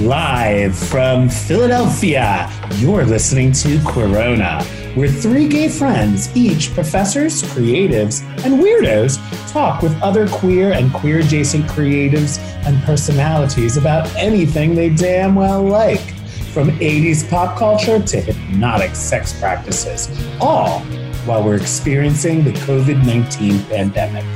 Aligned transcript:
Live 0.00 0.76
from 0.76 1.30
Philadelphia, 1.30 2.52
you're 2.74 3.06
listening 3.06 3.50
to 3.52 3.78
Queerona, 3.78 4.62
where 4.94 5.08
three 5.08 5.48
gay 5.48 5.70
friends, 5.70 6.28
each 6.36 6.74
professors, 6.74 7.42
creatives, 7.42 8.22
and 8.44 8.60
weirdos, 8.60 9.16
talk 9.50 9.80
with 9.80 9.98
other 10.02 10.28
queer 10.28 10.72
and 10.72 10.92
queer 10.92 11.20
adjacent 11.20 11.64
creatives 11.64 12.38
and 12.66 12.78
personalities 12.84 13.78
about 13.78 14.06
anything 14.16 14.74
they 14.74 14.90
damn 14.90 15.34
well 15.34 15.62
like, 15.62 16.14
from 16.52 16.68
80s 16.72 17.26
pop 17.30 17.56
culture 17.56 17.98
to 17.98 18.20
hypnotic 18.20 18.94
sex 18.94 19.32
practices, 19.40 20.10
all 20.42 20.80
while 21.24 21.42
we're 21.42 21.56
experiencing 21.56 22.44
the 22.44 22.52
COVID 22.52 23.02
19 23.06 23.64
pandemic. 23.64 24.26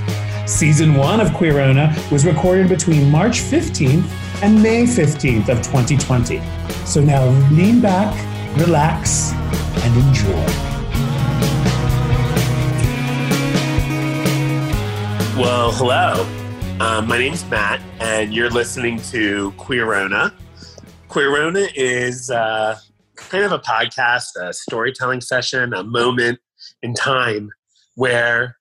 Season 0.49 0.95
one 0.95 1.21
of 1.21 1.29
Queerona 1.29 2.11
was 2.11 2.25
recorded 2.25 2.67
between 2.71 3.11
March 3.11 3.41
15th 3.41 4.11
and 4.43 4.63
May 4.63 4.85
15th 4.85 5.49
of 5.51 5.59
2020. 5.63 6.41
So 6.87 7.03
now 7.03 7.29
lean 7.51 7.81
back, 7.81 8.15
relax, 8.59 9.33
and 9.33 9.97
enjoy. 9.97 10.47
Well, 15.39 15.73
hello. 15.73 16.27
Um, 16.81 17.07
my 17.07 17.19
name's 17.19 17.45
Matt, 17.51 17.83
and 17.99 18.33
you're 18.33 18.49
listening 18.51 19.01
to 19.11 19.53
Queerona. 19.53 20.33
Queerona 21.09 21.71
is 21.75 22.31
uh, 22.31 22.79
kind 23.17 23.45
of 23.45 23.53
a 23.53 23.59
podcast, 23.59 24.29
a 24.41 24.55
storytelling 24.55 25.21
session, 25.21 25.75
a 25.75 25.85
moment 25.85 26.39
in 26.83 26.95
time 26.95 27.51
where 27.97 28.57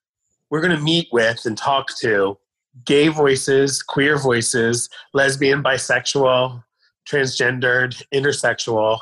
we're 0.50 0.62
going 0.62 0.76
to 0.76 0.84
meet 0.84 1.08
with 1.14 1.46
and 1.46 1.58
talk 1.58 1.88
to 2.00 2.38
gay 2.86 3.08
voices, 3.08 3.82
queer 3.82 4.18
voices, 4.18 4.90
lesbian, 5.14 5.64
bisexual, 5.64 6.64
transgendered, 7.08 8.02
intersexual 8.14 9.00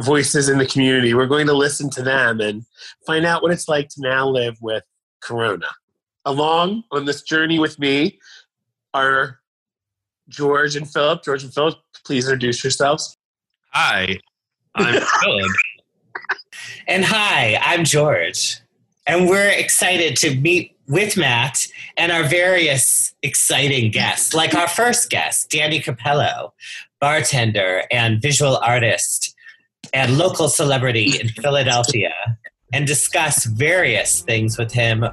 voices 0.00 0.48
in 0.48 0.58
the 0.58 0.66
community. 0.66 1.14
We're 1.14 1.26
going 1.26 1.46
to 1.46 1.54
listen 1.54 1.90
to 1.90 2.02
them 2.02 2.40
and 2.40 2.64
find 3.06 3.24
out 3.24 3.42
what 3.42 3.52
it's 3.52 3.68
like 3.68 3.88
to 3.90 4.00
now 4.00 4.28
live 4.28 4.56
with 4.60 4.84
Corona. 5.20 5.68
Along 6.24 6.82
on 6.90 7.04
this 7.04 7.22
journey 7.22 7.58
with 7.58 7.78
me 7.78 8.18
are 8.92 9.38
George 10.28 10.76
and 10.76 10.90
Philip. 10.90 11.22
George 11.24 11.44
and 11.44 11.54
Philip, 11.54 11.76
please 12.04 12.24
introduce 12.24 12.62
yourselves. 12.62 13.16
Hi, 13.72 14.18
I'm 14.74 15.00
Philip. 15.22 15.52
And 16.88 17.04
hi, 17.04 17.58
I'm 17.62 17.84
George. 17.84 18.60
And 19.06 19.28
we're 19.28 19.50
excited 19.50 20.16
to 20.16 20.34
meet 20.34 20.75
with 20.88 21.16
Matt 21.16 21.66
and 21.96 22.12
our 22.12 22.24
various 22.24 23.14
exciting 23.22 23.90
guests, 23.90 24.34
like 24.34 24.54
our 24.54 24.68
first 24.68 25.10
guest, 25.10 25.50
Danny 25.50 25.80
Cappello, 25.80 26.52
bartender 27.00 27.82
and 27.90 28.20
visual 28.22 28.56
artist 28.58 29.34
and 29.92 30.18
local 30.18 30.48
celebrity 30.48 31.18
in 31.20 31.28
Philadelphia, 31.28 32.12
and 32.72 32.86
discuss 32.86 33.44
various 33.44 34.22
things 34.22 34.58
with 34.58 34.72
him, 34.72 35.04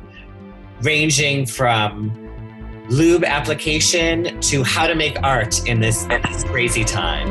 ranging 0.81 1.45
from 1.45 2.11
lube 2.89 3.23
application 3.23 4.39
to 4.41 4.63
how 4.63 4.87
to 4.87 4.95
make 4.95 5.21
art 5.23 5.67
in 5.67 5.79
this, 5.79 6.05
crazy 6.45 6.83
time. 6.83 7.27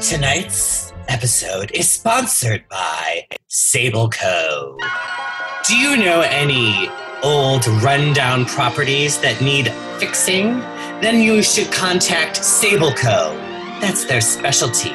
Tonight's 0.00 0.83
episode 1.08 1.70
is 1.72 1.88
sponsored 1.90 2.64
by 2.68 3.26
Sable 3.48 4.08
Co. 4.08 4.76
Do 5.66 5.76
you 5.76 5.96
know 5.96 6.20
any 6.22 6.88
old 7.22 7.66
rundown 7.82 8.44
properties 8.44 9.18
that 9.20 9.40
need 9.40 9.68
fixing? 9.98 10.58
Then 11.00 11.20
you 11.20 11.42
should 11.42 11.72
contact 11.72 12.36
Sable 12.36 12.92
Co. 12.92 13.34
That's 13.80 14.04
their 14.04 14.20
specialty. 14.20 14.90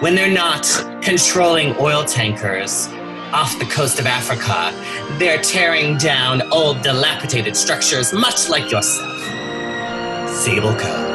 When 0.00 0.14
they're 0.14 0.32
not 0.32 0.64
controlling 1.02 1.76
oil 1.78 2.04
tankers 2.04 2.88
off 3.32 3.58
the 3.58 3.66
coast 3.66 3.98
of 3.98 4.06
Africa, 4.06 4.72
they're 5.18 5.40
tearing 5.40 5.96
down 5.96 6.42
old 6.52 6.82
dilapidated 6.82 7.56
structures 7.56 8.12
much 8.12 8.48
like 8.48 8.70
yourself. 8.70 9.18
Sable 10.28 10.74
Co. 10.74 11.11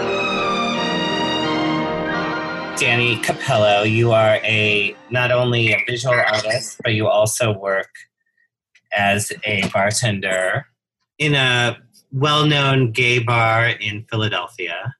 Danny 2.77 3.15
Cappello, 3.17 3.89
you 3.89 4.11
are 4.11 4.35
a 4.43 4.95
not 5.09 5.31
only 5.31 5.73
a 5.73 5.83
visual 5.87 6.13
artist, 6.13 6.79
but 6.83 6.93
you 6.93 7.07
also 7.07 7.51
work 7.57 7.89
as 8.95 9.31
a 9.45 9.67
bartender 9.69 10.67
in 11.17 11.33
a 11.33 11.77
well-known 12.11 12.91
gay 12.91 13.17
bar 13.17 13.69
in 13.69 14.05
Philadelphia. 14.11 14.93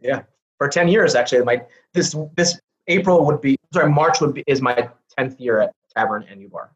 Yeah, 0.00 0.22
for 0.58 0.68
ten 0.68 0.86
years 0.86 1.16
actually. 1.16 1.42
My 1.42 1.60
this 1.92 2.14
this 2.36 2.60
April 2.86 3.26
would 3.26 3.40
be 3.40 3.56
sorry 3.72 3.90
March 3.90 4.20
would 4.20 4.32
be 4.34 4.44
is 4.46 4.62
my 4.62 4.88
tenth 5.18 5.40
year 5.40 5.58
at 5.60 5.72
Tavern 5.96 6.24
and 6.30 6.40
U 6.40 6.48
Bar. 6.48 6.70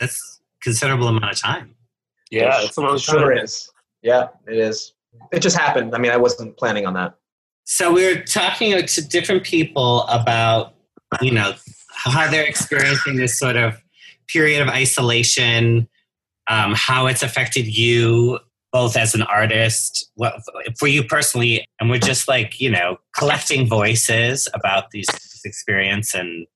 That's 0.00 0.40
considerable 0.60 1.06
amount 1.06 1.32
of 1.32 1.38
time. 1.38 1.76
Yeah, 2.32 2.62
it's 2.62 2.76
a 2.76 2.80
long 2.80 2.96
It 2.96 3.00
sure 3.00 3.34
time. 3.34 3.44
is. 3.44 3.70
Yeah, 4.02 4.28
it 4.48 4.56
is. 4.58 4.92
It 5.32 5.40
just 5.40 5.56
happened. 5.56 5.94
I 5.94 5.98
mean, 5.98 6.10
I 6.10 6.16
wasn't 6.16 6.56
planning 6.56 6.84
on 6.84 6.94
that. 6.94 7.14
So 7.64 7.92
we 7.92 8.06
were 8.06 8.22
talking 8.22 8.76
to 8.84 9.08
different 9.08 9.44
people 9.44 10.02
about, 10.02 10.74
you 11.20 11.32
know, 11.32 11.52
how 11.94 12.30
they're 12.30 12.44
experiencing 12.44 13.16
this 13.16 13.38
sort 13.38 13.56
of 13.56 13.80
period 14.28 14.62
of 14.62 14.68
isolation, 14.68 15.88
um, 16.48 16.74
how 16.74 17.06
it's 17.06 17.22
affected 17.22 17.66
you 17.66 18.38
both 18.72 18.96
as 18.96 19.14
an 19.14 19.22
artist, 19.22 20.10
for 20.78 20.86
you 20.86 21.02
personally, 21.02 21.66
and 21.80 21.90
we're 21.90 21.98
just 21.98 22.28
like, 22.28 22.60
you 22.60 22.70
know, 22.70 22.98
collecting 23.16 23.66
voices 23.66 24.48
about 24.54 24.92
these 24.92 25.08
experience 25.44 26.14
and 26.14 26.46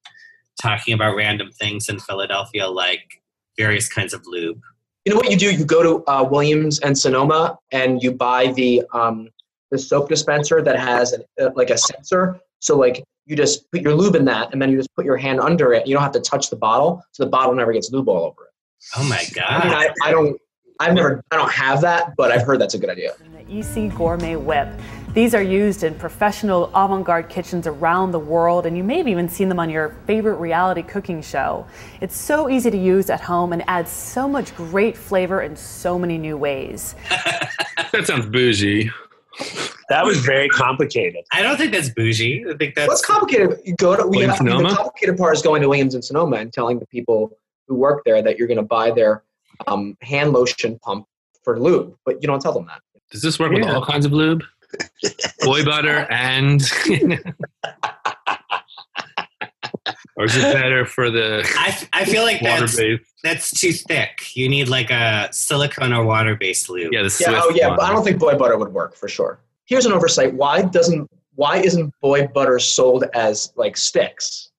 talking 0.60 0.94
about 0.94 1.16
random 1.16 1.50
things 1.50 1.88
in 1.88 1.98
Philadelphia, 1.98 2.68
like 2.68 3.20
various 3.58 3.88
kinds 3.92 4.14
of 4.14 4.22
lube. 4.26 4.60
You 5.04 5.12
know 5.12 5.16
what 5.16 5.30
you 5.30 5.36
do? 5.36 5.52
You 5.52 5.64
go 5.64 5.82
to 5.82 6.10
uh, 6.10 6.22
Williams 6.22 6.78
and 6.80 6.96
Sonoma 6.96 7.58
and 7.72 8.02
you 8.02 8.12
buy 8.12 8.52
the 8.52 8.82
um, 8.94 9.28
the 9.74 9.78
soap 9.78 10.08
dispenser 10.08 10.62
that 10.62 10.78
has 10.78 11.12
an, 11.12 11.24
uh, 11.40 11.50
like 11.56 11.70
a 11.70 11.76
sensor. 11.76 12.38
So 12.60 12.78
like 12.78 13.02
you 13.26 13.34
just 13.34 13.68
put 13.72 13.80
your 13.80 13.92
lube 13.94 14.14
in 14.14 14.24
that, 14.26 14.52
and 14.52 14.62
then 14.62 14.70
you 14.70 14.76
just 14.76 14.94
put 14.94 15.04
your 15.04 15.16
hand 15.16 15.40
under 15.40 15.74
it. 15.74 15.86
You 15.86 15.94
don't 15.94 16.02
have 16.02 16.12
to 16.12 16.20
touch 16.20 16.48
the 16.48 16.56
bottle, 16.56 17.02
so 17.10 17.24
the 17.24 17.30
bottle 17.30 17.54
never 17.54 17.72
gets 17.72 17.90
lube 17.90 18.08
all 18.08 18.24
over 18.24 18.44
it. 18.44 18.52
Oh 18.96 19.02
my 19.08 19.16
I 19.16 19.18
mean, 19.18 19.30
god! 19.34 19.66
I, 19.66 19.88
I 20.04 20.10
don't. 20.12 20.40
I've 20.78 20.94
never. 20.94 21.22
I 21.32 21.36
don't 21.36 21.50
have 21.50 21.80
that, 21.80 22.14
but 22.16 22.30
I've 22.30 22.42
heard 22.42 22.60
that's 22.60 22.74
a 22.74 22.78
good 22.78 22.90
idea. 22.90 23.14
The 23.18 23.44
iSi 23.52 23.94
Gourmet 23.96 24.36
Whip. 24.36 24.68
These 25.12 25.34
are 25.34 25.42
used 25.42 25.84
in 25.84 25.94
professional 25.94 26.70
avant 26.74 27.04
garde 27.04 27.28
kitchens 27.28 27.66
around 27.66 28.12
the 28.12 28.18
world, 28.18 28.66
and 28.66 28.76
you 28.76 28.84
may 28.84 28.98
have 28.98 29.08
even 29.08 29.28
seen 29.28 29.48
them 29.48 29.58
on 29.58 29.70
your 29.70 29.96
favorite 30.06 30.36
reality 30.36 30.82
cooking 30.82 31.20
show. 31.22 31.66
It's 32.00 32.16
so 32.16 32.48
easy 32.48 32.70
to 32.70 32.78
use 32.78 33.10
at 33.10 33.20
home 33.20 33.52
and 33.52 33.64
adds 33.68 33.90
so 33.90 34.28
much 34.28 34.54
great 34.56 34.96
flavor 34.96 35.42
in 35.42 35.56
so 35.56 35.98
many 35.98 36.18
new 36.18 36.36
ways. 36.36 36.94
That 37.92 38.08
sounds 38.08 38.26
bougie. 38.26 38.90
That 39.88 40.04
was 40.04 40.20
very 40.20 40.48
complicated. 40.48 41.24
I 41.32 41.42
don't 41.42 41.56
think 41.56 41.72
that's 41.72 41.90
bougie. 41.90 42.44
I 42.48 42.56
think 42.56 42.74
that's 42.74 42.88
What's 42.88 43.04
complicated? 43.04 43.58
You 43.64 43.74
go 43.76 43.96
to 43.96 44.06
we 44.06 44.18
Williams 44.18 44.38
have, 44.38 44.46
the 44.46 44.74
complicated 44.74 45.18
part 45.18 45.36
is 45.36 45.42
going 45.42 45.62
to 45.62 45.68
Williams 45.68 45.94
and 45.94 46.04
Sonoma 46.04 46.36
and 46.36 46.52
telling 46.52 46.78
the 46.78 46.86
people 46.86 47.36
who 47.68 47.74
work 47.74 48.02
there 48.04 48.22
that 48.22 48.38
you're 48.38 48.48
going 48.48 48.58
to 48.58 48.62
buy 48.62 48.90
their 48.90 49.22
um, 49.66 49.96
hand 50.00 50.32
lotion 50.32 50.78
pump 50.80 51.06
for 51.42 51.60
lube, 51.60 51.94
but 52.04 52.22
you 52.22 52.26
don't 52.26 52.40
tell 52.40 52.52
them 52.52 52.66
that. 52.66 52.80
Does 53.10 53.22
this 53.22 53.38
work 53.38 53.52
with 53.52 53.66
all 53.66 53.84
kinds 53.84 54.06
of 54.06 54.12
lube? 54.12 54.42
Boy 55.40 55.64
butter 55.64 56.06
and. 56.10 56.62
or 60.16 60.24
is 60.26 60.36
it 60.36 60.42
better 60.52 60.86
for 60.86 61.10
the 61.10 61.42
I, 61.56 61.88
I 61.92 62.04
feel 62.04 62.22
like 62.22 62.40
water 62.40 62.60
that's 62.60 62.76
based? 62.76 63.04
that's 63.22 63.60
too 63.60 63.72
thick. 63.72 64.34
You 64.36 64.48
need 64.48 64.68
like 64.68 64.90
a 64.90 65.28
silicone 65.32 65.92
or 65.92 66.04
water 66.04 66.36
based 66.36 66.68
lube. 66.70 66.92
Yeah, 66.92 67.02
the 67.02 67.16
Yeah, 67.20 67.28
Swift 67.30 67.42
oh 67.44 67.50
yeah, 67.54 67.68
one. 67.68 67.76
but 67.78 67.84
I 67.86 67.92
don't 67.92 68.04
think 68.04 68.18
boy 68.18 68.36
butter 68.36 68.56
would 68.56 68.72
work 68.72 68.94
for 68.96 69.08
sure. 69.08 69.40
Here's 69.66 69.86
an 69.86 69.92
oversight. 69.92 70.34
Why 70.34 70.62
doesn't 70.62 71.10
why 71.36 71.58
isn't 71.58 71.92
boy 72.00 72.26
butter 72.28 72.58
sold 72.58 73.04
as 73.14 73.52
like 73.56 73.76
sticks? 73.76 74.50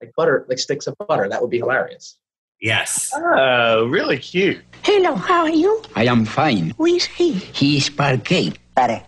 Like 0.00 0.12
butter, 0.16 0.46
like 0.48 0.58
sticks 0.58 0.86
of 0.86 0.96
butter. 1.08 1.28
That 1.28 1.40
would 1.42 1.50
be 1.50 1.58
hilarious. 1.58 2.16
Yes. 2.60 3.10
Oh, 3.14 3.86
really 3.86 4.18
cute. 4.18 4.60
Hello, 4.84 5.14
how 5.14 5.40
are 5.42 5.50
you? 5.50 5.82
I 5.96 6.04
am 6.04 6.24
fine. 6.24 6.72
Who 6.78 6.86
is 6.86 7.04
he? 7.06 7.32
He 7.32 7.78
is 7.78 7.90
Parkay. 7.90 8.54
Pare. 8.76 9.02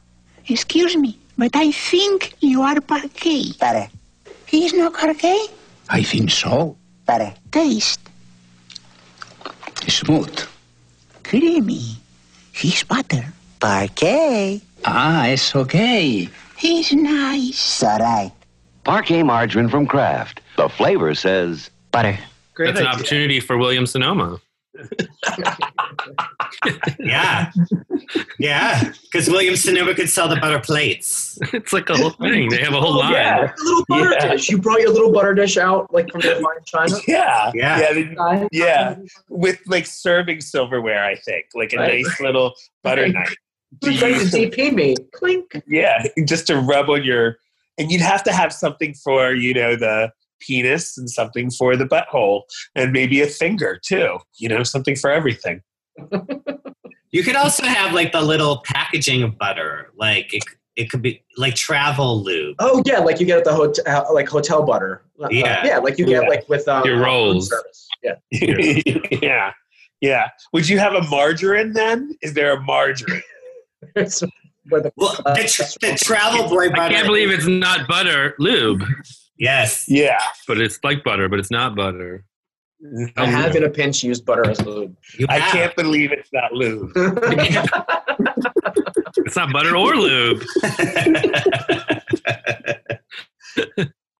Excuse 0.49 0.97
me, 0.97 1.19
but 1.39 1.55
I 1.55 1.71
think 1.71 2.35
you 2.41 2.63
are 2.63 2.77
Parkay. 2.77 3.59
Pare. 3.59 3.89
He 4.47 4.65
is 4.67 4.73
not 4.75 4.95
Parkay? 4.95 5.49
I 5.89 6.03
think 6.03 6.31
so. 6.31 6.77
Pare. 7.07 7.35
Taste. 7.51 8.01
Smooth. 9.89 10.47
Creamy. 11.25 11.97
He's 12.53 12.85
butter. 12.85 13.33
Parkay. 13.61 14.61
Ah, 14.85 15.27
it's 15.27 15.55
okay. 15.55 16.29
He's 16.57 16.93
nice. 16.93 17.83
Alright. 17.83 18.33
Parkay 18.85 19.25
margarine 19.25 19.69
from 19.69 19.87
Kraft. 19.87 20.41
The 20.57 20.69
flavor 20.69 21.15
says 21.15 21.71
Butter. 21.93 22.19
Great 22.55 22.75
That's 22.75 22.81
an 22.81 22.87
opportunity 22.87 23.41
for 23.41 23.57
William 23.57 23.87
Sonoma. 23.87 24.41
Yeah. 26.99 27.51
Yeah. 28.39 28.93
Because 29.11 29.29
William 29.29 29.57
Sonoma 29.57 29.95
could 29.95 30.09
sell 30.09 30.29
the 30.29 30.37
butter 30.37 30.61
plates. 30.61 31.39
It's 31.53 31.73
like 31.73 31.89
a 31.91 31.97
whole 31.97 32.11
thing. 32.11 32.49
They 32.51 32.59
have 32.59 32.73
a 32.75 32.81
whole 32.81 32.95
Oh, 32.95 32.99
line. 32.99 33.13
yeah, 33.13 33.53
a 33.53 33.63
little 33.65 33.85
butter 33.89 34.13
Yeah. 34.13 34.29
dish. 34.33 34.49
You 34.51 34.59
brought 34.59 34.81
your 34.81 34.91
little 34.91 35.13
butter 35.13 35.35
dish 35.35 35.57
out 35.57 35.93
like 35.93 36.11
from 36.11 36.21
your 36.23 36.37
fine 36.37 36.63
china. 36.65 36.97
Yeah, 37.09 37.51
Yeah. 37.55 37.81
yeah, 37.81 37.93
they- 37.93 38.49
yeah. 38.53 38.97
With 39.29 39.61
like 39.67 39.87
serving 39.87 40.41
silverware, 40.41 41.05
I 41.05 41.15
think, 41.17 41.47
like 41.55 41.73
a 41.73 41.77
Right. 41.77 42.05
nice 42.05 42.21
little 42.21 42.55
butter 42.83 43.09
knife. 43.09 43.35
It's 43.83 44.03
like 44.03 44.17
the 44.31 44.51
DP 44.51 44.71
me. 44.75 44.95
Clink. 45.15 45.63
Yeah, 45.67 46.05
just 46.27 46.47
to 46.49 46.57
rub 46.59 46.91
on 46.91 47.05
your, 47.05 47.39
and 47.79 47.91
you'd 47.91 48.03
have 48.03 48.23
to 48.25 48.33
have 48.33 48.53
something 48.53 48.93
for 48.95 49.33
you 49.35 49.55
know 49.55 49.77
the 49.77 50.13
penis 50.41 50.99
and 50.99 51.09
something 51.09 51.51
for 51.51 51.77
the 51.77 51.85
butthole 51.85 52.43
and 52.75 52.93
maybe 52.93 53.21
a 53.23 53.27
finger 53.27 53.79
too. 53.83 54.19
You 54.37 54.49
know, 54.49 54.63
something 54.63 54.97
for 54.97 55.11
everything. 55.11 55.63
You 57.15 57.23
could 57.23 57.37
also 57.37 57.65
have 57.67 57.93
like 57.93 58.11
the 58.13 58.23
little 58.23 58.63
packaging 58.65 59.23
of 59.23 59.37
butter. 59.37 59.91
Like 59.99 60.33
it, 60.33 60.43
it 60.77 60.89
could 60.91 61.03
be 61.03 61.23
like 61.37 61.55
travel 61.55 62.23
lube. 62.25 62.57
Oh 62.59 62.83
yeah, 62.87 63.01
like 63.01 63.21
you 63.21 63.27
get 63.27 63.37
at 63.37 63.45
the 63.45 63.53
hotel, 63.53 64.07
like 64.15 64.27
hotel 64.31 64.63
butter. 64.63 65.05
Uh, 65.23 65.29
Yeah. 65.31 65.63
yeah, 65.67 65.77
like 65.77 65.99
you 65.99 66.07
get 66.07 66.23
Yeah. 66.23 66.29
like 66.31 66.49
with 66.49 66.67
um, 66.69 66.87
Your 66.87 67.01
rolls. 67.03 67.51
service. 67.51 67.87
Yeah. 68.03 68.15
yeah, 69.23 69.53
yeah. 70.01 70.29
Would 70.55 70.71
you 70.71 70.79
have 70.79 70.95
a 70.95 71.03
margarine 71.03 71.75
then? 71.75 72.17
Is 72.23 72.33
there 72.33 72.55
a 72.57 72.61
margarine? 72.63 73.21
It's 73.95 74.21
the, 74.21 74.31
Well, 74.97 75.15
uh, 75.27 75.35
the, 75.35 75.45
tr- 75.45 75.87
the 75.87 75.99
travel 76.03 76.49
boy 76.49 76.71
butter. 76.71 76.81
I 76.81 76.93
can't 76.93 77.07
believe 77.07 77.31
it's 77.31 77.47
not 77.47 77.87
butter 77.89 78.35
lube, 78.39 78.85
Yes. 79.37 79.85
Yeah. 79.87 80.19
but 80.49 80.59
it's 80.63 80.79
like 80.83 81.05
butter, 81.05 81.29
but 81.29 81.39
it's 81.41 81.51
not 81.51 81.77
butter. 81.77 82.25
I 83.17 83.27
have 83.27 83.55
in 83.55 83.63
a 83.65 83.71
pinch 83.71 84.03
used 84.03 84.25
butter 84.27 84.49
as 84.51 84.61
lube. 84.63 84.97
You 85.19 85.27
I 85.29 85.39
have. 85.39 85.53
can't 85.53 85.77
believe 85.77 86.11
it's 86.13 86.31
not 86.33 86.53
lube. 86.53 86.91
It's 89.25 89.37
not 89.37 89.53
butter 89.53 89.77
or 89.77 89.95
lube. 89.95 90.43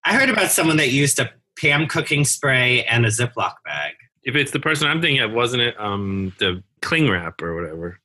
I 0.05 0.13
heard 0.13 0.29
about 0.29 0.51
someone 0.51 0.77
that 0.77 0.91
used 0.91 1.19
a 1.19 1.29
Pam 1.59 1.87
cooking 1.87 2.25
spray 2.25 2.83
and 2.85 3.05
a 3.05 3.09
Ziploc 3.09 3.53
bag. 3.65 3.93
If 4.23 4.35
it's 4.35 4.51
the 4.51 4.59
person 4.59 4.87
I'm 4.87 5.01
thinking 5.01 5.21
of, 5.21 5.31
wasn't 5.31 5.63
it 5.63 5.79
um 5.79 6.33
the 6.39 6.63
cling 6.81 7.09
wrap 7.09 7.41
or 7.41 7.55
whatever? 7.55 7.99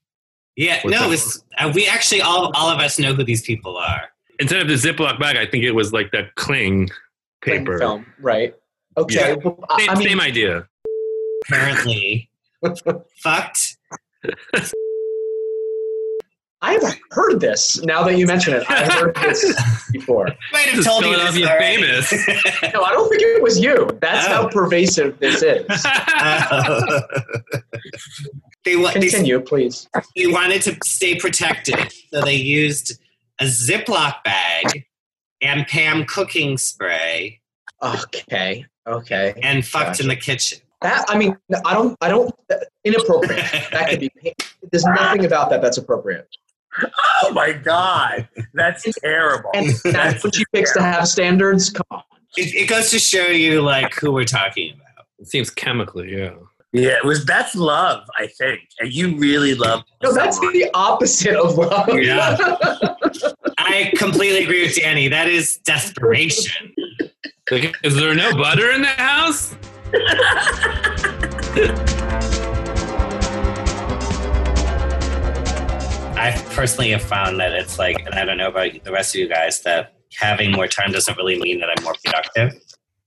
Yeah, 0.56 0.80
What's 0.82 0.92
no, 0.92 1.00
that 1.00 1.06
it 1.06 1.10
was, 1.10 1.44
uh, 1.58 1.72
we 1.74 1.86
actually 1.86 2.20
all 2.20 2.50
all 2.54 2.68
of 2.70 2.78
us 2.80 2.98
know 2.98 3.14
who 3.14 3.24
these 3.24 3.42
people 3.42 3.76
are. 3.76 4.02
Instead 4.40 4.60
of 4.60 4.68
the 4.68 4.74
Ziploc 4.74 5.18
bag, 5.20 5.36
I 5.36 5.46
think 5.46 5.64
it 5.64 5.72
was 5.72 5.92
like 5.92 6.10
that 6.12 6.34
cling 6.34 6.88
Cling 7.42 7.60
paper. 7.60 7.78
film, 7.78 8.06
right? 8.20 8.54
Okay. 8.96 9.30
Yeah. 9.30 9.34
well, 9.44 9.58
Same, 9.78 9.90
I 9.90 9.94
mean, 9.98 10.08
same 10.08 10.20
idea. 10.20 10.66
Apparently, 11.46 12.30
fucked. 13.22 13.76
I 16.60 16.72
have 16.72 16.98
heard 17.12 17.38
this 17.40 17.80
now 17.84 18.02
that 18.02 18.18
you 18.18 18.26
mention 18.26 18.52
it. 18.54 18.68
I've 18.68 18.92
heard 18.92 19.14
this 19.14 19.54
before. 19.92 20.26
Might 20.52 20.62
have 20.62 20.76
This 20.76 20.86
told 20.86 21.04
you 21.04 21.10
this 21.16 21.32
Philadelphia 21.36 21.46
already. 21.48 21.76
famous. 21.82 22.72
No, 22.74 22.82
I 22.82 22.90
don't 22.90 23.08
think 23.08 23.22
it 23.22 23.40
was 23.42 23.60
you. 23.60 23.88
That's 24.02 24.26
Oh. 24.26 24.30
how 24.30 24.48
pervasive 24.48 25.18
this 25.20 25.40
is. 25.42 25.64
Oh. 25.70 27.00
they, 28.64 28.74
wa- 28.76 28.90
they, 28.92 29.00
Continue, 29.08 29.38
please. 29.40 29.88
they 30.16 30.26
wanted 30.26 30.62
to 30.62 30.76
stay 30.84 31.14
protected, 31.14 31.92
so 32.12 32.22
they 32.22 32.34
used 32.34 32.98
a 33.40 33.44
Ziploc 33.44 34.24
bag 34.24 34.84
and 35.40 35.64
Pam 35.68 36.04
cooking 36.06 36.58
spray 36.58 37.40
Okay. 37.80 38.66
Okay. 38.88 39.34
and 39.42 39.66
fucked 39.66 40.00
in 40.00 40.08
the 40.08 40.16
kitchen. 40.16 40.58
That 40.80 41.04
I 41.08 41.18
mean, 41.18 41.36
I 41.64 41.74
don't. 41.74 41.96
I 42.00 42.08
don't. 42.08 42.32
Inappropriate. 42.84 43.44
That 43.72 43.88
could 43.90 44.00
be. 44.00 44.10
There's 44.70 44.84
nothing 44.84 45.24
about 45.24 45.50
that 45.50 45.60
that's 45.60 45.76
appropriate. 45.76 46.28
Oh 47.22 47.32
my 47.32 47.52
god, 47.52 48.28
that's 48.54 48.86
terrible. 49.00 49.50
And 49.54 49.70
that's 49.84 50.22
what 50.22 50.34
she 50.36 50.44
picks 50.52 50.72
to 50.74 50.82
have 50.82 51.08
standards. 51.08 51.70
Come 51.70 51.86
on. 51.90 52.02
It, 52.36 52.54
it 52.54 52.68
goes 52.68 52.90
to 52.90 52.98
show 52.98 53.26
you 53.26 53.62
like 53.62 53.94
who 53.94 54.12
we're 54.12 54.24
talking 54.24 54.74
about. 54.74 55.06
It 55.18 55.26
seems 55.26 55.50
chemically, 55.50 56.16
yeah. 56.16 56.34
Yeah, 56.72 56.98
it 56.98 57.04
was 57.04 57.24
that's 57.24 57.56
love, 57.56 58.06
I 58.16 58.26
think. 58.26 58.60
And 58.78 58.92
you 58.92 59.16
really 59.16 59.54
love 59.54 59.82
No, 60.02 60.12
that's 60.12 60.38
the 60.38 60.70
opposite 60.74 61.34
of 61.34 61.56
love. 61.56 61.88
Yeah. 61.88 62.36
I 63.58 63.92
completely 63.96 64.44
agree 64.44 64.62
with 64.62 64.76
Danny. 64.76 65.08
That 65.08 65.28
is 65.28 65.58
desperation. 65.58 66.74
Like, 67.50 67.74
is 67.82 67.96
there 67.96 68.14
no 68.14 68.34
butter 68.34 68.70
in 68.72 68.82
the 68.82 68.88
house? 68.88 69.54
I 76.18 76.32
personally 76.50 76.90
have 76.90 77.00
found 77.02 77.40
that 77.40 77.52
it's 77.52 77.78
like, 77.78 78.04
and 78.04 78.14
I 78.16 78.26
don't 78.26 78.36
know 78.36 78.48
about 78.48 78.72
the 78.84 78.92
rest 78.92 79.14
of 79.14 79.20
you 79.20 79.28
guys, 79.28 79.62
that 79.62 79.94
having 80.14 80.52
more 80.52 80.66
time 80.66 80.92
doesn't 80.92 81.16
really 81.16 81.40
mean 81.40 81.58
that 81.60 81.70
I'm 81.74 81.82
more 81.84 81.94
productive. 82.04 82.60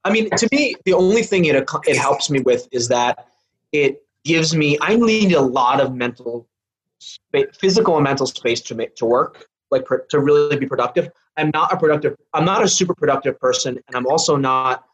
I 0.06 0.12
mean, 0.12 0.28
to 0.32 0.50
me, 0.52 0.76
the 0.86 0.94
only 0.94 1.22
thing 1.22 1.46
it 1.46 1.56
it 1.86 1.98
helps 1.98 2.32
me 2.32 2.40
with 2.40 2.68
is 2.72 2.88
that 2.88 3.28
it 3.72 4.04
gives 4.26 4.56
me. 4.56 4.76
I 4.82 4.96
need 4.96 5.34
a 5.34 5.42
lot 5.42 5.80
of 5.80 5.94
mental, 5.94 6.48
spa- 7.00 7.52
physical 7.60 7.96
and 7.96 8.04
mental 8.04 8.26
space 8.26 8.62
to 8.62 8.74
make 8.74 8.96
to 8.96 9.06
work, 9.06 9.46
like 9.72 9.86
pr- 9.86 10.06
to 10.10 10.20
really 10.20 10.58
be 10.58 10.68
productive. 10.68 11.10
I'm 11.38 11.52
not 11.54 11.74
a 11.74 11.78
productive. 11.78 12.16
I'm 12.34 12.46
not 12.46 12.64
a 12.64 12.68
super 12.68 12.94
productive 12.94 13.40
person, 13.40 13.80
and 13.88 13.96
I'm 13.96 14.06
also 14.08 14.36
not. 14.36 14.86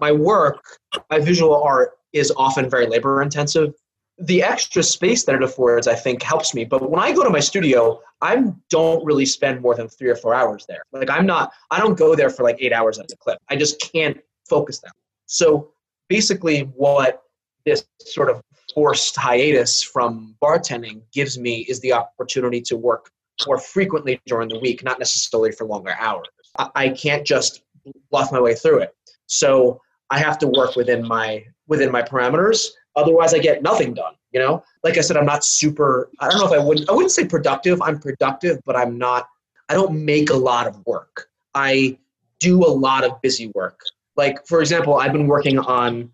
My 0.00 0.10
work, 0.10 0.62
my 1.10 1.20
visual 1.20 1.62
art, 1.62 1.98
is 2.12 2.32
often 2.36 2.68
very 2.68 2.86
labor 2.86 3.22
intensive. 3.22 3.74
The 4.18 4.42
extra 4.42 4.82
space 4.82 5.24
that 5.24 5.34
it 5.34 5.42
affords, 5.42 5.86
I 5.86 5.94
think, 5.94 6.22
helps 6.22 6.54
me. 6.54 6.64
But 6.64 6.90
when 6.90 7.00
I 7.00 7.12
go 7.12 7.22
to 7.22 7.30
my 7.30 7.40
studio, 7.40 8.00
I 8.22 8.44
don't 8.70 9.04
really 9.04 9.26
spend 9.26 9.60
more 9.60 9.74
than 9.74 9.88
three 9.88 10.08
or 10.08 10.16
four 10.16 10.34
hours 10.34 10.64
there. 10.66 10.82
Like 10.92 11.10
I'm 11.10 11.26
not. 11.26 11.52
I 11.70 11.78
don't 11.78 11.96
go 11.96 12.14
there 12.14 12.30
for 12.30 12.42
like 12.42 12.56
eight 12.60 12.72
hours 12.72 12.98
at 12.98 13.12
a 13.12 13.16
clip. 13.16 13.38
I 13.48 13.56
just 13.56 13.80
can't 13.92 14.18
focus 14.48 14.80
that. 14.80 14.92
So 15.26 15.70
basically, 16.08 16.62
what 16.62 17.22
this 17.64 17.84
sort 18.00 18.30
of 18.30 18.40
forced 18.74 19.16
hiatus 19.16 19.82
from 19.82 20.34
bartending 20.42 21.02
gives 21.12 21.38
me 21.38 21.60
is 21.68 21.80
the 21.80 21.92
opportunity 21.92 22.60
to 22.60 22.76
work 22.76 23.10
more 23.46 23.58
frequently 23.58 24.20
during 24.26 24.48
the 24.48 24.58
week, 24.58 24.82
not 24.82 24.98
necessarily 24.98 25.52
for 25.52 25.66
longer 25.66 25.94
hours. 25.98 26.26
I, 26.74 26.88
can't 26.90 27.26
just 27.26 27.62
bluff 28.10 28.32
my 28.32 28.40
way 28.40 28.54
through 28.54 28.78
it. 28.78 28.94
So 29.26 29.80
I 30.10 30.18
have 30.18 30.38
to 30.38 30.46
work 30.46 30.76
within 30.76 31.06
my 31.06 31.44
within 31.66 31.90
my 31.90 32.02
parameters. 32.02 32.68
Otherwise, 32.94 33.34
I 33.34 33.38
get 33.38 33.62
nothing 33.62 33.92
done. 33.92 34.14
You 34.32 34.40
know, 34.40 34.64
like 34.82 34.98
I 34.98 35.00
said, 35.00 35.16
I'm 35.16 35.26
not 35.26 35.44
super. 35.44 36.10
I 36.20 36.28
don't 36.28 36.38
know 36.38 36.46
if 36.46 36.52
I 36.52 36.62
wouldn't. 36.64 36.88
I 36.88 36.92
wouldn't 36.92 37.12
say 37.12 37.26
productive. 37.26 37.80
I'm 37.82 37.98
productive, 37.98 38.60
but 38.64 38.76
I'm 38.76 38.98
not. 38.98 39.28
I 39.68 39.74
don't 39.74 40.04
make 40.04 40.30
a 40.30 40.34
lot 40.34 40.66
of 40.66 40.84
work. 40.86 41.28
I 41.54 41.98
do 42.38 42.64
a 42.64 42.68
lot 42.68 43.04
of 43.04 43.20
busy 43.22 43.50
work. 43.54 43.80
Like 44.16 44.46
for 44.46 44.60
example, 44.60 44.96
I've 44.96 45.12
been 45.12 45.26
working 45.26 45.58
on. 45.58 46.10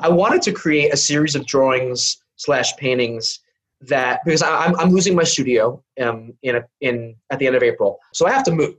I 0.00 0.08
wanted 0.08 0.42
to 0.42 0.52
create 0.52 0.92
a 0.92 0.96
series 0.96 1.34
of 1.34 1.46
drawings 1.46 2.18
slash 2.36 2.76
paintings 2.76 3.40
that 3.82 4.20
because 4.24 4.42
I, 4.42 4.64
I'm 4.64 4.76
I'm 4.76 4.90
losing 4.90 5.14
my 5.14 5.24
studio 5.24 5.82
um 6.00 6.32
in 6.42 6.56
a, 6.56 6.64
in 6.80 7.16
at 7.30 7.38
the 7.38 7.46
end 7.46 7.56
of 7.56 7.62
April, 7.62 7.98
so 8.12 8.26
I 8.26 8.32
have 8.32 8.44
to 8.44 8.52
move, 8.52 8.76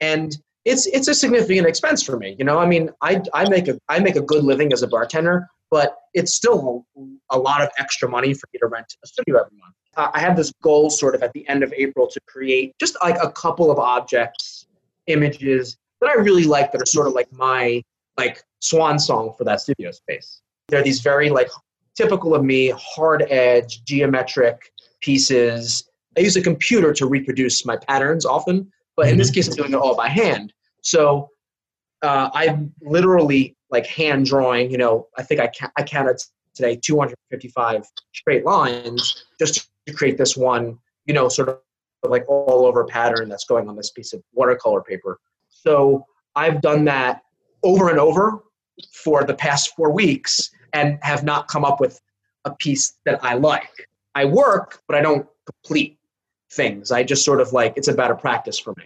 and 0.00 0.36
it's 0.64 0.86
it's 0.86 1.08
a 1.08 1.14
significant 1.14 1.66
expense 1.66 2.02
for 2.02 2.16
me. 2.16 2.36
You 2.38 2.44
know, 2.44 2.58
I 2.58 2.66
mean, 2.66 2.90
I 3.00 3.22
I 3.34 3.48
make 3.48 3.68
a 3.68 3.78
I 3.88 3.98
make 4.00 4.16
a 4.16 4.20
good 4.20 4.44
living 4.44 4.72
as 4.72 4.82
a 4.82 4.86
bartender, 4.88 5.48
but 5.70 5.96
it's 6.14 6.34
still 6.34 6.84
a 7.30 7.38
lot 7.38 7.62
of 7.62 7.70
extra 7.78 8.08
money 8.08 8.34
for 8.34 8.48
me 8.52 8.58
to 8.60 8.66
rent 8.66 8.94
a 9.02 9.06
studio 9.06 9.40
every 9.40 9.56
month. 9.58 9.74
I 9.96 10.20
have 10.20 10.36
this 10.36 10.52
goal 10.62 10.88
sort 10.88 11.14
of 11.14 11.22
at 11.22 11.32
the 11.34 11.46
end 11.48 11.62
of 11.62 11.72
April 11.76 12.06
to 12.06 12.20
create 12.26 12.74
just 12.78 12.96
like 13.02 13.16
a 13.22 13.30
couple 13.30 13.70
of 13.70 13.78
objects, 13.78 14.66
images 15.06 15.76
that 16.00 16.10
I 16.10 16.14
really 16.14 16.44
like 16.44 16.72
that 16.72 16.82
are 16.82 16.86
sort 16.86 17.06
of 17.06 17.12
like 17.12 17.30
my 17.32 17.82
like 18.16 18.42
swan 18.60 18.98
song 18.98 19.34
for 19.36 19.44
that 19.44 19.60
studio 19.60 19.90
space. 19.90 20.40
They're 20.68 20.82
these 20.82 21.00
very 21.00 21.30
like 21.30 21.48
typical 21.96 22.34
of 22.34 22.44
me, 22.44 22.72
hard 22.76 23.24
edge, 23.28 23.84
geometric 23.84 24.72
pieces. 25.00 25.88
I 26.16 26.20
use 26.20 26.36
a 26.36 26.42
computer 26.42 26.92
to 26.94 27.06
reproduce 27.06 27.64
my 27.64 27.76
patterns 27.76 28.24
often, 28.24 28.70
but 28.96 29.08
in 29.08 29.18
this 29.18 29.30
case, 29.30 29.48
I'm 29.48 29.54
doing 29.54 29.72
it 29.72 29.76
all 29.76 29.96
by 29.96 30.08
hand. 30.08 30.52
So 30.82 31.30
uh, 32.02 32.30
I'm 32.34 32.72
literally 32.82 33.56
like 33.70 33.86
hand 33.86 34.26
drawing. 34.26 34.70
You 34.70 34.78
know, 34.78 35.08
I 35.16 35.22
think 35.22 35.40
I 35.40 35.48
ca- 35.48 35.72
I 35.76 35.82
counted 35.82 36.20
today 36.54 36.76
255 36.76 37.86
straight 38.12 38.44
lines 38.44 39.24
just 39.38 39.68
to 39.86 39.92
create 39.92 40.18
this 40.18 40.36
one. 40.36 40.78
You 41.06 41.14
know, 41.14 41.28
sort 41.28 41.48
of 41.48 41.58
like 42.04 42.28
all 42.28 42.66
over 42.66 42.84
pattern 42.84 43.28
that's 43.28 43.44
going 43.44 43.68
on 43.68 43.76
this 43.76 43.90
piece 43.90 44.12
of 44.12 44.22
watercolor 44.32 44.82
paper. 44.82 45.18
So 45.48 46.04
I've 46.34 46.60
done 46.60 46.84
that 46.86 47.22
over 47.62 47.90
and 47.90 47.98
over 47.98 48.42
for 48.92 49.24
the 49.24 49.34
past 49.34 49.74
four 49.76 49.92
weeks 49.92 50.50
and 50.72 50.98
have 51.02 51.24
not 51.24 51.48
come 51.48 51.64
up 51.64 51.80
with 51.80 52.00
a 52.44 52.54
piece 52.54 52.94
that 53.04 53.22
I 53.24 53.34
like. 53.34 53.88
I 54.14 54.24
work, 54.24 54.82
but 54.86 54.96
I 54.96 55.00
don't 55.00 55.26
complete 55.46 55.98
things. 56.50 56.90
I 56.90 57.02
just 57.02 57.24
sort 57.24 57.40
of 57.40 57.52
like 57.52 57.74
it's 57.76 57.88
a 57.88 57.94
better 57.94 58.14
practice 58.14 58.58
for 58.58 58.74
me. 58.76 58.84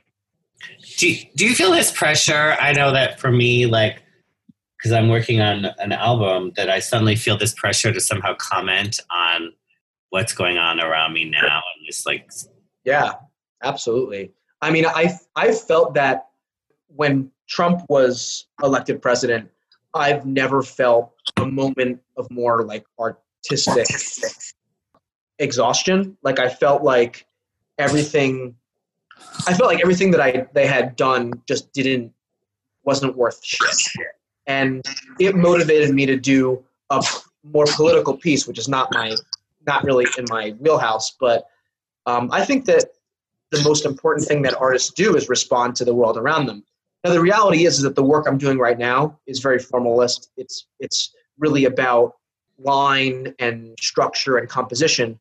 Do 0.98 1.10
you, 1.10 1.26
do 1.34 1.46
you 1.46 1.54
feel 1.54 1.70
this 1.70 1.90
pressure? 1.90 2.56
I 2.60 2.72
know 2.72 2.92
that 2.92 3.20
for 3.20 3.30
me, 3.30 3.66
like, 3.66 4.02
because 4.76 4.92
I'm 4.92 5.08
working 5.08 5.40
on 5.40 5.66
an 5.78 5.92
album, 5.92 6.52
that 6.56 6.70
I 6.70 6.80
suddenly 6.80 7.16
feel 7.16 7.36
this 7.36 7.54
pressure 7.54 7.92
to 7.92 8.00
somehow 8.00 8.34
comment 8.38 9.00
on 9.10 9.52
what's 10.10 10.32
going 10.32 10.58
on 10.58 10.80
around 10.80 11.12
me 11.12 11.24
now 11.24 11.62
and 11.76 11.86
just 11.86 12.06
like 12.06 12.30
Yeah, 12.84 13.14
absolutely. 13.62 14.32
I 14.62 14.70
mean, 14.70 14.86
I 14.86 15.18
I 15.34 15.52
felt 15.52 15.94
that 15.94 16.28
when 16.88 17.30
Trump 17.48 17.82
was 17.88 18.46
elected 18.62 19.02
president, 19.02 19.50
I've 19.94 20.26
never 20.26 20.62
felt 20.62 21.12
a 21.36 21.46
moment 21.46 22.00
of 22.16 22.30
more 22.30 22.64
like 22.64 22.84
artistic 22.98 23.86
exhaustion. 25.38 26.16
Like 26.22 26.38
I 26.38 26.48
felt 26.48 26.82
like 26.82 27.26
everything 27.78 28.56
I 29.46 29.54
felt 29.54 29.70
like 29.70 29.80
everything 29.80 30.10
that 30.12 30.20
I 30.20 30.46
they 30.52 30.66
had 30.66 30.96
done 30.96 31.42
just 31.46 31.72
didn't 31.72 32.12
wasn't 32.84 33.16
worth 33.16 33.44
shit. 33.44 34.06
And 34.46 34.84
it 35.18 35.34
motivated 35.34 35.94
me 35.94 36.06
to 36.06 36.16
do 36.16 36.64
a 36.90 37.02
more 37.42 37.66
political 37.74 38.16
piece, 38.16 38.46
which 38.46 38.58
is 38.58 38.68
not 38.68 38.92
my 38.92 39.16
not 39.66 39.84
really 39.84 40.06
in 40.16 40.24
my 40.28 40.50
wheelhouse, 40.60 41.16
but 41.18 41.46
um, 42.06 42.30
I 42.32 42.44
think 42.44 42.66
that 42.66 42.84
the 43.50 43.62
most 43.62 43.84
important 43.84 44.26
thing 44.26 44.42
that 44.42 44.56
artists 44.56 44.92
do 44.92 45.16
is 45.16 45.28
respond 45.28 45.74
to 45.76 45.84
the 45.84 45.94
world 45.94 46.16
around 46.16 46.46
them. 46.46 46.64
Now, 47.04 47.12
the 47.12 47.20
reality 47.20 47.66
is, 47.66 47.76
is 47.76 47.82
that 47.82 47.94
the 47.94 48.02
work 48.02 48.26
I'm 48.26 48.38
doing 48.38 48.58
right 48.58 48.78
now 48.78 49.18
is 49.26 49.40
very 49.40 49.58
formalist. 49.58 50.30
It's 50.36 50.66
it's 50.78 51.12
really 51.38 51.64
about 51.64 52.14
line 52.58 53.34
and 53.38 53.76
structure 53.80 54.36
and 54.38 54.48
composition. 54.48 55.18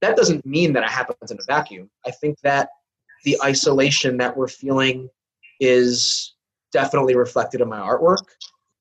That 0.00 0.16
doesn't 0.16 0.44
mean 0.46 0.72
that 0.74 0.82
it 0.82 0.90
happens 0.90 1.30
in 1.30 1.38
a 1.38 1.44
vacuum. 1.46 1.90
I 2.06 2.10
think 2.10 2.38
that 2.42 2.68
the 3.24 3.36
isolation 3.42 4.16
that 4.18 4.36
we're 4.36 4.48
feeling 4.48 5.08
is 5.60 6.34
definitely 6.72 7.16
reflected 7.16 7.60
in 7.60 7.68
my 7.68 7.78
artwork. 7.78 8.24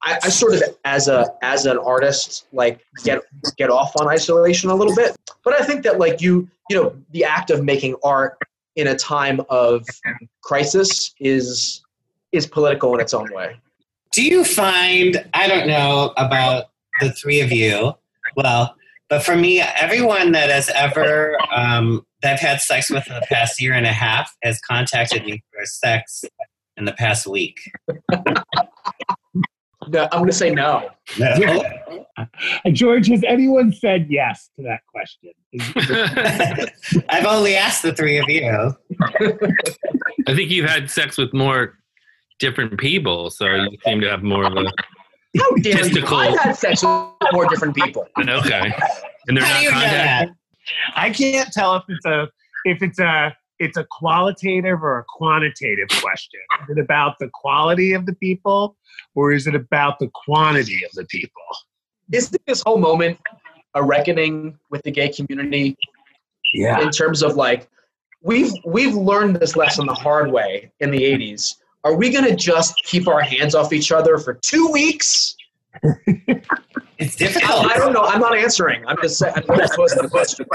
I, 0.04 0.20
I 0.24 0.30
sort 0.30 0.54
of, 0.54 0.62
as 0.84 1.08
a 1.08 1.34
as 1.42 1.66
an 1.66 1.78
artist, 1.80 2.48
like 2.52 2.86
get 3.04 3.22
get 3.58 3.72
off 3.72 3.94
on 4.00 4.08
isolation 4.08 4.70
a 4.70 4.76
little 4.76 4.96
bit. 4.96 5.16
But 5.44 5.60
I 5.60 5.66
think 5.66 5.84
that 5.84 5.98
like 5.98 6.22
you, 6.22 6.48
you 6.70 6.76
know, 6.76 6.96
the 7.12 7.24
act 7.24 7.50
of 7.50 7.64
making 7.64 7.96
art 8.04 8.38
in 8.76 8.88
a 8.88 8.96
time 8.96 9.42
of 9.50 9.84
crisis 10.44 11.16
is 11.20 11.82
is 12.32 12.46
political 12.46 12.94
in 12.94 13.00
its 13.00 13.14
own 13.14 13.32
way. 13.34 13.60
Do 14.12 14.24
you 14.24 14.44
find, 14.44 15.26
I 15.34 15.48
don't 15.48 15.68
know 15.68 16.14
about 16.18 16.66
the 17.00 17.12
three 17.12 17.42
of 17.42 17.52
you, 17.52 17.94
well, 18.36 18.76
but 19.10 19.24
for 19.24 19.36
me, 19.36 19.62
everyone 19.62 20.32
that 20.32 20.50
has 20.50 20.70
ever, 20.70 21.38
um, 21.54 22.06
that 22.22 22.34
I've 22.34 22.40
had 22.40 22.62
sex 22.62 22.90
with 22.90 23.08
in 23.08 23.14
the 23.14 23.26
past 23.30 23.62
year 23.62 23.74
and 23.74 23.86
a 23.86 23.92
half 23.92 24.36
has 24.44 24.60
contacted 24.62 25.26
me 25.26 25.44
for 25.54 25.66
sex 25.66 26.26
in 26.78 26.86
the 26.86 26.94
past 26.94 27.28
week. 27.28 27.60
No, 29.88 30.04
I'm 30.12 30.20
going 30.20 30.28
to 30.28 30.34
say 30.34 30.50
no. 30.50 30.90
No. 31.20 31.64
George, 32.72 33.08
has 33.08 33.24
anyone 33.24 33.72
said 33.72 34.08
yes 34.10 34.50
to 34.56 34.64
that 34.64 34.82
question? 34.88 35.32
I've 37.10 37.26
only 37.26 37.56
asked 37.56 37.84
the 37.84 37.94
three 37.94 38.18
of 38.18 38.28
you. 38.28 38.76
I 40.28 40.34
think 40.34 40.50
you've 40.50 40.70
had 40.70 40.90
sex 40.90 41.18
with 41.18 41.34
more 41.34 41.78
different 42.40 42.80
people, 42.80 43.30
so 43.30 43.46
you 43.46 43.78
seem 43.86 44.02
to 44.02 44.10
have 44.10 44.24
more 44.24 44.46
of 44.46 44.54
a 44.54 44.66
How 45.38 45.50
dare 45.56 45.78
you? 45.78 45.84
Testicle. 45.84 46.18
I've 46.18 46.40
had 46.40 46.56
sex 46.56 46.84
with 46.84 46.92
more 47.32 47.48
different 47.48 47.76
people. 47.76 48.08
okay, 48.20 48.74
and 49.28 49.38
they're 49.38 49.44
How 49.44 49.54
not 49.54 49.60
do 49.60 49.64
you 49.66 49.72
know 49.72 49.80
that? 49.80 50.30
I 50.96 51.10
can't 51.10 51.52
tell 51.52 51.76
if 51.76 51.84
it's 51.90 52.06
a 52.06 52.30
if 52.66 52.82
it's 52.82 53.00
a 53.00 53.36
it's 53.60 53.78
a 53.78 53.86
qualitative 53.90 54.84
or 54.84 55.00
a 55.00 55.04
quantitative 55.08 55.88
question. 56.02 56.40
Is 56.64 56.78
it 56.78 56.80
about 56.82 57.16
the 57.20 57.30
quality 57.34 57.94
of 57.94 58.06
the 58.06 58.14
people 58.16 58.76
or 59.14 59.32
is 59.32 59.48
it 59.48 59.56
about 59.56 60.00
the 60.00 60.10
quantity 60.14 60.84
of 60.84 60.92
the 60.92 61.06
people? 61.06 61.42
Isn't 62.12 62.42
this 62.46 62.62
whole 62.66 62.78
moment 62.78 63.18
a 63.76 63.84
reckoning 63.84 64.58
with 64.72 64.82
the 64.84 64.92
gay 64.92 65.10
community 65.10 65.78
Yeah. 66.54 66.82
in 66.82 66.90
terms 66.92 67.24
of 67.24 67.36
like 67.36 67.68
we've 68.24 68.52
we've 68.66 68.96
learned 68.96 69.36
this 69.38 69.56
lesson 69.56 69.86
the 69.86 69.94
hard 69.94 70.32
way 70.32 70.72
in 70.80 70.92
the 70.92 71.00
80s 71.00 71.56
are 71.86 71.96
we 71.96 72.10
going 72.10 72.26
to 72.26 72.36
just 72.36 72.76
keep 72.84 73.08
our 73.08 73.22
hands 73.22 73.56
off 73.56 73.72
each 73.72 73.92
other 73.94 74.18
for 74.18 74.34
two 74.36 74.70
weeks 74.72 75.36
It's 76.98 77.22
I, 77.22 77.26
difficult. 77.26 77.72
I 77.72 77.78
don't 77.78 77.94
know 77.94 78.04
i'm 78.06 78.22
not 78.22 78.38
answering 78.38 78.86
i'm 78.88 78.98
just 79.02 79.18
saying 79.18 79.34
i'm 79.36 79.58
just 79.58 79.74
posing 79.76 80.02
the 80.02 80.10
question 80.10 80.46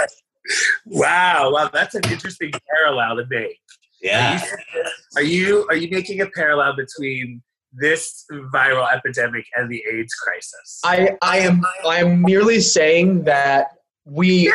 Wow, 0.84 1.50
wow, 1.52 1.70
that's 1.72 1.94
an 1.94 2.02
interesting 2.10 2.50
parallel 2.68 3.16
to 3.16 3.26
make. 3.28 3.58
Yeah. 4.02 4.42
Are 5.16 5.22
you 5.22 5.66
are 5.68 5.76
you 5.76 5.90
making 5.90 6.22
a 6.22 6.26
parallel 6.30 6.74
between 6.76 7.42
this 7.72 8.24
viral 8.52 8.90
epidemic 8.92 9.44
and 9.56 9.70
the 9.70 9.82
AIDS 9.92 10.14
crisis? 10.14 10.80
i 10.84 11.16
i 11.22 11.38
am 11.38 11.62
i 11.86 11.96
am 11.98 12.22
merely 12.22 12.60
saying 12.60 13.24
that 13.24 13.66
we 14.04 14.52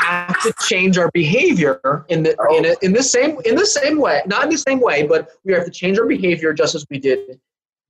have 0.00 0.40
to 0.42 0.52
change 0.66 0.98
our 0.98 1.10
behavior 1.12 2.04
in 2.08 2.22
the 2.22 2.30
in, 2.56 2.64
a, 2.66 2.74
in 2.82 2.92
the 2.92 3.02
same 3.02 3.38
in 3.44 3.54
the 3.54 3.66
same 3.66 3.98
way 4.00 4.22
not 4.26 4.44
in 4.44 4.50
the 4.50 4.58
same 4.58 4.80
way 4.80 5.06
but 5.06 5.28
we 5.44 5.52
have 5.52 5.64
to 5.64 5.70
change 5.70 5.98
our 5.98 6.06
behavior 6.06 6.52
just 6.52 6.74
as 6.74 6.84
we 6.90 6.98
did 6.98 7.38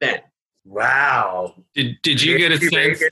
then 0.01 0.21
wow. 0.65 1.55
Did 1.75 1.97
Did 2.03 2.23
you 2.23 2.37
get 2.39 2.51
a 2.53 2.59
sense? 2.59 3.03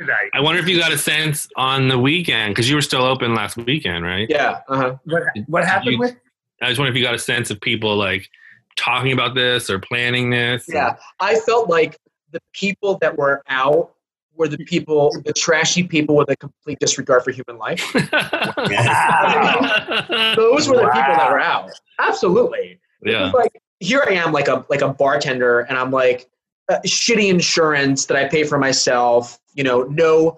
Tonight. 0.00 0.30
I 0.32 0.40
wonder 0.40 0.60
if 0.60 0.68
you 0.68 0.78
got 0.78 0.92
a 0.92 0.98
sense 0.98 1.48
on 1.56 1.88
the 1.88 1.98
weekend 1.98 2.54
because 2.54 2.70
you 2.70 2.76
were 2.76 2.82
still 2.82 3.02
open 3.02 3.34
last 3.34 3.56
weekend, 3.56 4.04
right? 4.04 4.26
yeah 4.30 4.60
uh-huh 4.68 4.96
What, 5.04 5.22
what 5.48 5.64
happened 5.64 5.92
You- 5.92 5.98
with 5.98 6.16
I 6.62 6.68
just 6.68 6.78
wonder 6.78 6.90
if 6.92 6.96
you 6.96 7.02
got 7.04 7.14
a 7.14 7.18
sense 7.18 7.50
of 7.50 7.60
people 7.60 7.96
like 7.96 8.28
talking 8.76 9.12
about 9.12 9.34
this 9.34 9.68
or 9.70 9.78
planning 9.78 10.30
this. 10.30 10.64
Yeah, 10.68 10.96
I 11.20 11.38
felt 11.40 11.68
like 11.68 11.98
the 12.32 12.40
people 12.52 12.98
that 13.00 13.16
were 13.18 13.42
out 13.48 13.94
were 14.38 14.48
the 14.48 14.58
people, 14.64 15.10
the 15.24 15.32
trashy 15.32 15.82
people 15.82 16.16
with 16.16 16.30
a 16.30 16.36
complete 16.36 16.78
disregard 16.78 17.24
for 17.24 17.32
human 17.32 17.58
life. 17.58 17.82
Those 20.36 20.68
were 20.68 20.76
the 20.76 20.90
people 20.92 21.14
that 21.16 21.28
were 21.30 21.40
out. 21.40 21.70
Absolutely. 21.98 22.78
Yeah. 23.04 23.30
like 23.32 23.60
here 23.80 24.04
I 24.08 24.12
am, 24.14 24.32
like 24.32 24.48
a 24.48 24.64
like 24.70 24.80
a 24.82 24.88
bartender, 24.88 25.60
and 25.60 25.76
I'm 25.78 25.90
like 25.90 26.28
uh, 26.68 26.78
shitty 26.86 27.28
insurance 27.28 28.06
that 28.06 28.16
I 28.16 28.28
pay 28.28 28.44
for 28.44 28.58
myself. 28.58 29.38
You 29.54 29.64
know, 29.64 29.82
no 29.84 30.36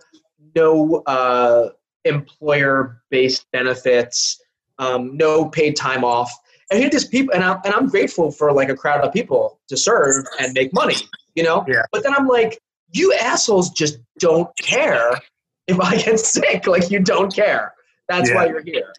no 0.57 1.03
uh, 1.07 1.71
employer 2.05 3.01
based 3.11 3.47
benefits, 3.53 4.41
um, 4.79 5.17
no 5.17 5.47
paid 5.49 5.77
time 5.77 6.05
off. 6.05 6.31
And 6.71 6.79
here 6.81 6.91
these 6.91 7.07
people, 7.07 7.35
and 7.35 7.43
I'm 7.43 7.61
and 7.65 7.73
I'm 7.75 7.89
grateful 7.89 8.31
for 8.31 8.53
like 8.53 8.69
a 8.69 8.77
crowd 8.77 9.01
of 9.03 9.13
people 9.13 9.59
to 9.69 9.77
serve 9.77 10.25
and 10.39 10.53
make 10.55 10.73
money. 10.75 10.97
You 11.35 11.45
know, 11.45 11.65
Yeah. 11.69 11.83
but 11.93 12.03
then 12.03 12.13
I'm 12.15 12.27
like, 12.27 12.61
you 12.93 13.15
assholes 13.15 13.71
just 13.71 13.99
don't 14.19 14.49
care 14.59 15.13
if 15.67 15.81
I 15.81 15.97
get 15.97 16.21
sick. 16.21 16.67
Like 16.67 16.91
you 16.91 17.01
don't 17.01 17.35
care. 17.35 17.75
That's 18.09 18.33
why 18.33 18.47
you're 18.47 18.63
here 18.63 18.93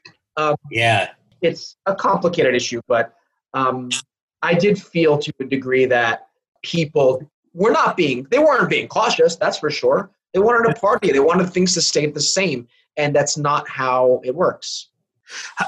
Yeah. 0.72 1.10
it's 1.42 1.76
a 1.86 1.96
complicated 1.96 2.56
issue, 2.56 2.82
but 2.88 3.14
um, 3.54 3.90
I 4.42 4.54
did 4.54 4.82
feel 4.82 5.18
to 5.18 5.34
a 5.40 5.46
degree 5.46 5.86
that 5.86 6.28
people 6.64 7.30
were 7.54 7.72
not 7.72 7.98
being, 7.98 8.26
they 8.32 8.40
weren't 8.40 8.70
being 8.70 8.88
cautious, 8.88 9.36
that's 9.36 9.58
for 9.58 9.70
sure. 9.70 10.12
They 10.34 10.40
wanted 10.40 10.72
a 10.72 10.80
party, 10.80 11.12
they 11.12 11.20
wanted 11.20 11.50
things 11.52 11.74
to 11.74 11.82
stay 11.82 12.06
the 12.06 12.22
same, 12.22 12.68
and 12.96 13.14
that's 13.16 13.38
not 13.38 13.68
how 13.68 14.22
it 14.24 14.34
works. 14.36 14.90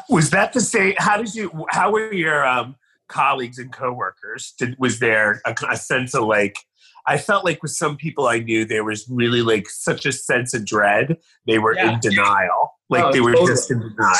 was 0.09 0.29
that 0.29 0.53
the 0.53 0.61
same? 0.61 0.93
How 0.97 1.17
did 1.17 1.33
you? 1.35 1.65
How 1.69 1.91
were 1.91 2.13
your 2.13 2.45
um, 2.45 2.75
colleagues 3.07 3.59
and 3.59 3.71
coworkers? 3.71 4.53
Did 4.57 4.77
was 4.79 4.99
there 4.99 5.41
a, 5.45 5.55
a 5.69 5.77
sense 5.77 6.13
of 6.13 6.23
like? 6.23 6.55
I 7.05 7.17
felt 7.17 7.43
like 7.45 7.61
with 7.61 7.71
some 7.71 7.97
people 7.97 8.27
I 8.27 8.39
knew, 8.39 8.65
there 8.65 8.83
was 8.83 9.07
really 9.09 9.41
like 9.41 9.69
such 9.69 10.05
a 10.05 10.11
sense 10.11 10.53
of 10.53 10.65
dread. 10.65 11.17
They 11.47 11.59
were 11.59 11.75
Yeah. 11.75 11.93
in 11.93 11.99
denial, 11.99 12.73
like 12.89 13.03
Oh, 13.05 13.11
they 13.11 13.19
were 13.21 13.31
totally. 13.33 13.51
just 13.51 13.71
in 13.71 13.79
denial. 13.79 14.17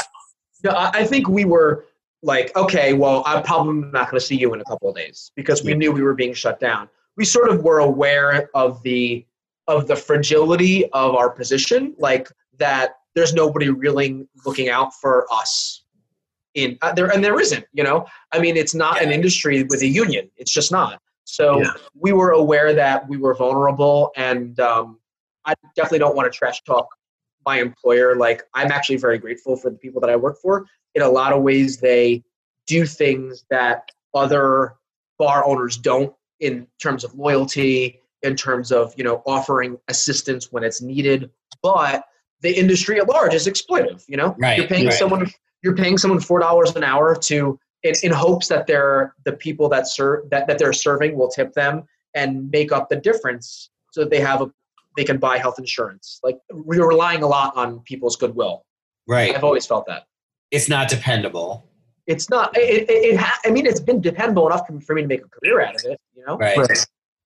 No, 0.63 0.72
I 0.75 1.06
think 1.06 1.28
we 1.28 1.46
were 1.46 1.86
like, 2.22 2.56
okay, 2.56 2.94
well, 2.94 3.24
I'm 3.25 3.44
probably 3.44 3.90
not 3.92 4.10
going 4.10 4.20
to 4.20 4.25
see 4.25 4.36
you 4.38 4.54
in 4.54 4.62
a 4.62 4.66
couple 4.66 4.90
of 4.90 4.96
days 4.96 5.32
because 5.36 5.63
we 5.63 5.74
knew 5.74 5.92
we 5.92 6.02
were 6.02 6.13
being 6.13 6.34
shut 6.34 6.60
down. 6.60 6.90
We 7.18 7.25
sort 7.25 7.50
of 7.50 7.63
were 7.63 7.80
aware 7.80 8.50
of 8.54 8.82
the 8.84 9.25
of 9.68 9.88
the 9.88 9.96
fragility 9.96 10.90
of 10.92 11.16
our 11.16 11.30
position, 11.30 11.96
like 11.98 12.28
that. 12.58 12.96
There's 13.16 13.34
nobody 13.34 13.70
really 13.70 14.25
looking 14.46 14.70
out 14.70 14.94
for 14.96 15.25
us 15.32 15.84
in 16.56 16.78
uh, 16.82 16.94
there, 16.94 17.08
and 17.13 17.24
there 17.24 17.40
isn't. 17.40 17.66
You 17.74 17.84
know, 17.84 18.06
I 18.32 18.40
mean, 18.40 18.58
it's 18.58 18.74
not 18.74 19.02
an 19.02 19.12
industry 19.12 19.63
with 19.63 19.82
a 19.82 19.88
union. 19.88 20.30
It's 20.38 20.52
just 20.52 20.72
not. 20.72 21.00
So 21.25 21.62
Yeah. 21.62 21.74
we 21.94 22.13
were 22.13 22.32
aware 22.32 22.74
that 22.74 23.08
we 23.08 23.18
were 23.18 23.34
vulnerable, 23.34 24.12
and 24.15 24.60
um, 24.60 25.00
I 25.46 25.53
definitely 25.75 26.00
don't 26.00 26.15
want 26.15 26.32
to 26.32 26.38
trash 26.38 26.62
talk 26.63 26.88
my 27.46 27.60
employer. 27.60 28.15
Like, 28.15 28.44
I'm 28.53 28.72
actually 28.72 28.98
very 28.98 29.18
grateful 29.18 29.56
for 29.56 29.70
the 29.70 29.77
people 29.77 30.00
that 30.01 30.10
I 30.10 30.15
work 30.15 30.39
for. 30.42 30.65
In 30.96 31.01
a 31.01 31.10
lot 31.10 31.34
of 31.34 31.42
ways, 31.42 31.77
they 31.77 32.24
do 32.68 32.86
things 32.86 33.46
that 33.50 33.89
other 34.13 34.75
bar 35.18 35.46
owners 35.46 35.77
don't 35.77 36.13
in 36.39 36.68
terms 36.82 37.03
of 37.03 37.13
loyalty, 37.15 38.00
in 38.22 38.36
terms 38.36 38.72
of 38.72 38.94
you 38.98 39.03
know 39.03 39.22
offering 39.25 39.77
assistance 39.88 40.51
when 40.51 40.63
it's 40.63 40.82
needed. 40.82 41.30
But 41.62 42.06
the 42.42 42.58
industry 42.58 43.00
at 43.00 43.08
large 43.08 43.34
is 43.34 43.48
exploitive. 43.48 44.03
You 44.08 44.18
know, 44.18 44.36
Right, 44.38 44.58
you're 44.58 44.68
paying 44.68 44.86
right. 44.86 44.94
someone 44.94 45.32
you're 45.62 45.75
paying 45.75 45.98
someone 45.98 46.20
four 46.20 46.39
dollars 46.39 46.75
an 46.75 46.84
hour 46.84 47.15
to 47.15 47.60
in, 47.84 47.94
in 48.04 48.12
hopes 48.12 48.48
that 48.48 48.68
they're 48.68 49.13
the 49.25 49.34
people 49.34 49.70
that 49.70 49.88
serve 49.88 50.30
that, 50.30 50.48
that 50.48 50.58
they're 50.58 50.74
serving 50.74 51.16
will 51.18 51.30
tip 51.30 51.54
them 51.54 51.84
and 52.16 52.50
make 52.52 52.72
up 52.72 52.90
the 52.90 52.96
difference 52.96 53.70
so 53.92 54.02
that 54.02 54.10
they 54.10 54.20
have 54.20 54.42
a 54.42 54.52
they 54.96 55.04
can 55.04 55.18
buy 55.18 55.38
health 55.38 55.58
insurance. 55.58 56.20
Like 56.24 56.38
we're 56.52 56.88
relying 56.88 57.24
a 57.24 57.28
lot 57.28 57.56
on 57.56 57.80
people's 57.82 58.16
goodwill. 58.16 58.63
Right. 59.08 59.36
I've 59.36 59.44
always 59.44 59.66
felt 59.66 59.86
that. 59.88 60.04
It's 60.52 60.70
not 60.70 60.88
dependable. 60.88 61.68
It's 62.06 62.30
not. 62.30 62.56
It, 62.58 62.90
it, 62.90 63.13
it 63.13 63.18
ha- 63.18 63.40
I 63.46 63.50
mean, 63.50 63.66
it's 63.66 63.80
been 63.80 64.02
dependable 64.02 64.46
enough 64.48 64.68
for- 64.68 64.80
for 64.82 64.94
me 64.94 65.02
to 65.02 65.08
make 65.08 65.22
a 65.25 65.30
career 65.30 65.62
out 65.62 65.75
of 65.75 65.82
it. 65.86 66.00
You 66.16 66.24
know. 66.25 66.38
Right. 66.38 66.58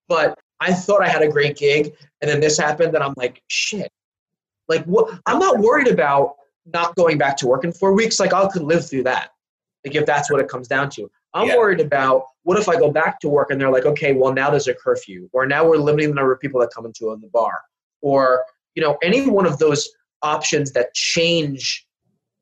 But 0.07 0.37
I 0.61 0.73
thought 0.73 1.03
I 1.03 1.09
had 1.09 1.21
a 1.21 1.27
great 1.27 1.57
gig, 1.57 1.93
and 2.21 2.29
then 2.31 2.39
this 2.39 2.57
happened, 2.57 2.95
and 2.95 3.03
I'm 3.03 3.13
like, 3.17 3.41
shit. 3.47 3.91
Like, 4.69 4.85
what? 4.85 5.19
I'm 5.25 5.39
not 5.39 5.59
worried 5.59 5.87
about 5.87 6.35
not 6.65 6.95
going 6.95 7.17
back 7.17 7.37
to 7.37 7.47
work 7.47 7.63
in 7.63 7.71
four 7.71 7.93
weeks. 7.93 8.19
Like, 8.19 8.33
I 8.33 8.47
could 8.47 8.63
live 8.63 8.87
through 8.87 9.03
that. 9.03 9.31
Like, 9.85 9.95
if 9.95 10.05
that's 10.05 10.29
what 10.31 10.39
it 10.41 10.47
comes 10.47 10.67
down 10.67 10.89
to. 10.91 11.09
I'm 11.33 11.47
Yeah. 11.47 11.57
worried 11.57 11.79
about 11.79 12.25
what 12.43 12.57
if 12.57 12.67
I 12.67 12.77
go 12.77 12.91
back 12.91 13.19
to 13.21 13.29
work 13.29 13.51
and 13.51 13.61
they're 13.61 13.71
like, 13.71 13.85
okay, 13.85 14.13
well 14.13 14.33
now 14.33 14.49
there's 14.49 14.67
a 14.67 14.73
curfew, 14.73 15.29
or 15.33 15.45
now 15.45 15.67
we're 15.67 15.77
limiting 15.77 16.09
the 16.09 16.15
number 16.15 16.31
of 16.31 16.39
people 16.39 16.59
that 16.61 16.71
come 16.73 16.85
into 16.85 17.15
the 17.21 17.27
bar, 17.27 17.61
or 18.01 18.43
you 18.75 18.83
know, 18.83 18.97
any 19.01 19.27
one 19.27 19.45
of 19.45 19.57
those 19.57 19.89
options 20.23 20.71
that 20.73 20.93
change 20.93 21.85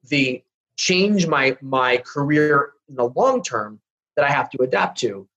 the 0.10 0.44
change 0.77 1.27
my 1.27 1.58
my 1.62 1.98
career 1.98 2.74
in 2.89 2.96
the 2.96 3.10
long 3.15 3.42
term 3.42 3.80
that 4.15 4.25
I 4.25 4.32
have 4.32 4.50
to 4.51 4.62
adapt 4.62 4.98
to. 5.00 5.27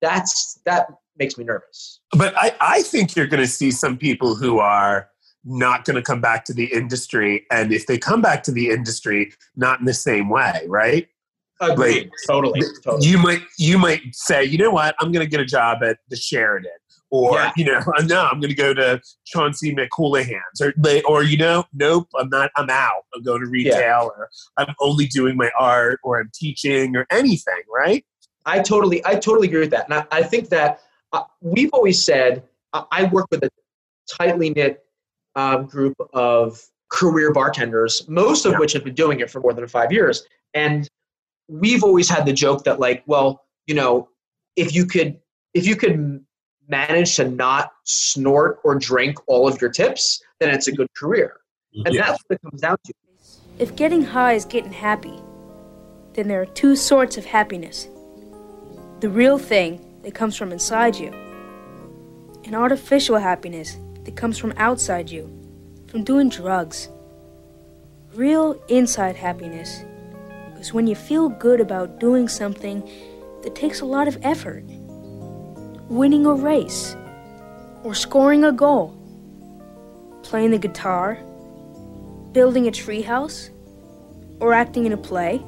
That's 0.00 0.60
that 0.66 0.88
makes 1.18 1.38
me 1.38 1.44
nervous. 1.44 2.00
But 2.12 2.34
I, 2.36 2.54
I 2.60 2.82
think 2.82 3.16
you're 3.16 3.26
going 3.26 3.42
to 3.42 3.48
see 3.48 3.70
some 3.70 3.96
people 3.96 4.34
who 4.34 4.58
are 4.58 5.08
not 5.44 5.84
going 5.84 5.96
to 5.96 6.02
come 6.02 6.20
back 6.20 6.44
to 6.46 6.54
the 6.54 6.66
industry. 6.66 7.46
And 7.50 7.72
if 7.72 7.86
they 7.86 7.98
come 7.98 8.22
back 8.22 8.42
to 8.44 8.52
the 8.52 8.70
industry, 8.70 9.32
not 9.56 9.78
in 9.78 9.86
the 9.86 9.94
same 9.94 10.28
way, 10.28 10.64
right? 10.66 11.08
Agreed. 11.72 12.10
totally. 12.26 12.60
totally. 12.82 13.06
You 13.08 13.18
might 13.18 13.42
you 13.58 13.78
might 13.78 14.02
say, 14.12 14.44
you 14.44 14.58
know 14.58 14.70
what, 14.70 14.94
I'm 15.00 15.12
going 15.12 15.24
to 15.24 15.30
get 15.30 15.40
a 15.40 15.44
job 15.44 15.82
at 15.82 15.98
the 16.08 16.16
Sheraton, 16.16 16.70
or 17.10 17.34
Yeah. 17.34 17.52
you 17.56 17.64
know, 17.64 17.80
no, 18.04 18.24
I'm 18.26 18.40
going 18.40 18.50
to 18.50 18.54
go 18.56 18.74
to 18.74 19.00
Chauncey 19.26 19.74
McCoolahan's, 19.74 20.60
or 20.60 20.72
or 21.06 21.22
you 21.22 21.36
know, 21.36 21.64
nope, 21.72 22.08
I'm 22.18 22.28
not, 22.28 22.50
I'm 22.56 22.70
out. 22.70 23.02
I'm 23.14 23.22
going 23.22 23.40
to 23.42 23.48
retail, 23.48 24.10
or 24.16 24.28
I'm 24.58 24.74
only 24.80 25.06
doing 25.06 25.36
my 25.36 25.50
art, 25.58 26.00
or 26.04 26.20
I'm 26.20 26.30
teaching, 26.34 26.96
or 26.96 27.06
anything, 27.10 27.62
right? 27.74 28.04
I 28.46 28.60
totally, 28.60 29.04
I 29.06 29.14
totally 29.14 29.48
agree 29.48 29.60
with 29.60 29.70
that, 29.70 29.86
and 29.90 29.94
I, 29.94 30.06
I 30.10 30.22
think 30.22 30.48
that 30.50 30.80
uh, 31.12 31.22
we've 31.40 31.70
always 31.72 32.02
said 32.02 32.42
I, 32.72 32.84
I 32.90 33.04
work 33.04 33.26
with 33.30 33.42
a 33.44 33.50
tightly 34.18 34.50
knit 34.50 34.84
um, 35.36 35.64
group 35.66 35.94
of 36.12 36.60
career 36.90 37.32
bartenders, 37.32 38.06
most 38.08 38.44
of 38.44 38.52
Yeah. 38.52 38.58
which 38.58 38.72
have 38.74 38.84
been 38.84 38.94
doing 38.94 39.20
it 39.20 39.30
for 39.30 39.40
more 39.40 39.52
than 39.54 39.66
five 39.66 39.90
years, 39.92 40.24
and 40.52 40.88
we've 41.48 41.84
always 41.84 42.08
had 42.08 42.26
the 42.26 42.32
joke 42.32 42.64
that 42.64 42.80
like, 42.80 43.02
well, 43.06 43.44
you 43.66 43.74
know, 43.74 44.08
if 44.56 44.74
you 44.74 44.86
could, 44.86 45.18
if 45.52 45.66
you 45.66 45.76
could 45.76 46.24
manage 46.68 47.16
to 47.16 47.28
not 47.28 47.72
snort 47.84 48.60
or 48.64 48.74
drink 48.74 49.18
all 49.26 49.46
of 49.46 49.60
your 49.60 49.70
tips, 49.70 50.22
then 50.40 50.50
it's 50.50 50.68
a 50.68 50.72
good 50.72 50.88
career, 50.96 51.40
and 51.84 51.94
Yeah. 51.94 52.06
that's 52.06 52.22
what 52.26 52.36
it 52.36 52.42
comes 52.42 52.60
down 52.60 52.76
to. 52.86 52.92
If 53.58 53.76
getting 53.76 54.02
high 54.02 54.32
is 54.32 54.44
getting 54.44 54.72
happy, 54.72 55.20
then 56.14 56.28
there 56.28 56.40
are 56.40 56.46
two 56.46 56.76
sorts 56.76 57.16
of 57.16 57.24
happiness 57.24 57.88
the 59.00 59.10
real 59.10 59.36
thing 59.36 59.84
that 60.02 60.14
comes 60.14 60.34
from 60.36 60.50
inside 60.52 60.96
you, 60.96 61.08
and 62.44 62.54
artificial 62.54 63.18
happiness 63.18 63.76
that 64.04 64.16
comes 64.16 64.38
from 64.38 64.54
outside 64.56 65.10
you, 65.10 65.28
from 65.88 66.04
doing 66.04 66.28
drugs. 66.30 66.88
Real 68.14 68.58
inside 68.68 69.16
happiness 69.16 69.84
is 70.64 70.72
when 70.72 70.86
you 70.86 70.94
feel 70.94 71.28
good 71.28 71.60
about 71.60 72.00
doing 72.00 72.26
something 72.26 72.82
that 73.42 73.54
takes 73.54 73.82
a 73.82 73.84
lot 73.84 74.08
of 74.08 74.16
effort. 74.22 74.64
Winning 75.90 76.24
a 76.24 76.32
race, 76.32 76.96
or 77.82 77.94
scoring 77.94 78.44
a 78.44 78.50
goal, 78.50 78.96
playing 80.22 80.52
the 80.52 80.58
guitar, 80.58 81.18
building 82.32 82.66
a 82.66 82.70
treehouse, 82.70 83.50
or 84.40 84.54
acting 84.54 84.86
in 84.86 84.92
a 84.92 84.96
play, 84.96 85.44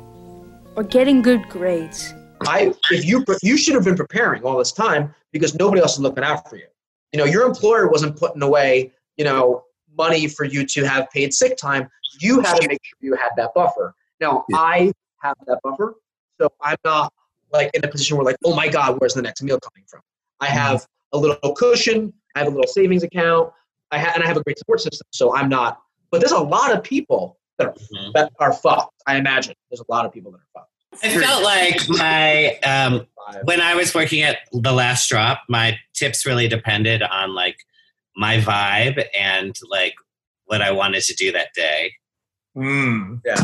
or 0.76 0.82
getting 0.82 1.22
good 1.22 1.48
grades. 1.48 2.12
I 2.46 2.74
if 2.90 3.06
you 3.06 3.24
you 3.42 3.56
should 3.56 3.74
have 3.74 3.84
been 3.84 3.96
preparing 3.96 4.44
all 4.44 4.58
this 4.58 4.72
time 4.72 5.14
because 5.32 5.54
nobody 5.54 5.80
else 5.80 5.94
is 5.94 6.00
looking 6.00 6.24
out 6.24 6.50
for 6.50 6.56
you. 6.56 6.68
You 7.12 7.18
know, 7.20 7.24
your 7.24 7.46
employer 7.46 7.88
wasn't 7.88 8.18
putting 8.18 8.42
away, 8.42 8.92
you 9.16 9.24
know, 9.24 9.64
money 9.96 10.28
for 10.28 10.44
you 10.44 10.66
to 10.66 10.86
have 10.86 11.08
paid 11.10 11.32
sick 11.32 11.56
time. 11.56 11.88
You 12.20 12.42
had 12.42 12.60
to 12.60 12.68
make 12.68 12.84
sure 12.84 12.98
you 13.00 13.14
had 13.14 13.30
that 13.38 13.54
buffer. 13.54 13.94
Now 14.20 14.44
I 14.52 14.92
have 15.22 15.36
that 15.46 15.60
buffer, 15.62 15.94
so 16.40 16.48
I'm 16.60 16.76
not 16.84 17.12
like 17.52 17.70
in 17.74 17.84
a 17.84 17.88
position 17.88 18.16
where 18.16 18.24
like, 18.24 18.36
oh 18.44 18.54
my 18.54 18.68
God, 18.68 18.98
where's 19.00 19.14
the 19.14 19.22
next 19.22 19.42
meal 19.42 19.58
coming 19.60 19.84
from? 19.88 20.00
I 20.40 20.46
have 20.46 20.86
a 21.12 21.18
little 21.18 21.52
cushion. 21.54 22.12
I 22.34 22.40
have 22.40 22.48
a 22.48 22.50
little 22.50 22.66
savings 22.66 23.02
account. 23.02 23.50
I 23.90 23.98
ha- 23.98 24.12
and 24.14 24.22
I 24.24 24.26
have 24.26 24.36
a 24.36 24.42
great 24.42 24.58
support 24.58 24.80
system. 24.80 25.06
So 25.12 25.34
I'm 25.34 25.48
not. 25.48 25.78
But 26.10 26.20
there's 26.20 26.32
a 26.32 26.40
lot 26.40 26.72
of 26.72 26.82
people 26.82 27.38
that 27.58 27.68
are 27.68 27.74
Mhm. 27.74 28.12
that 28.14 28.32
are 28.40 28.52
fucked. 28.52 28.92
I 29.06 29.16
imagine 29.16 29.54
there's 29.70 29.80
a 29.80 29.90
lot 29.90 30.04
of 30.04 30.12
people 30.12 30.32
that 30.32 30.38
are 30.38 30.48
fucked. 30.54 31.04
I 31.04 31.08
felt 31.20 31.42
like 31.42 31.80
my 31.88 32.56
um, 32.64 33.06
when 33.44 33.60
I 33.60 33.74
was 33.74 33.94
working 33.94 34.22
at 34.22 34.38
the 34.52 34.72
last 34.72 35.08
drop, 35.08 35.42
my 35.48 35.78
tips 35.94 36.26
really 36.26 36.48
depended 36.48 37.02
on 37.02 37.34
like 37.34 37.58
my 38.16 38.38
vibe 38.40 39.04
and 39.18 39.54
like 39.70 39.94
what 40.46 40.62
I 40.62 40.70
wanted 40.72 41.02
to 41.04 41.14
do 41.14 41.32
that 41.32 41.48
day. 41.54 41.92
Mm. 42.56 43.20
Yeah. 43.24 43.42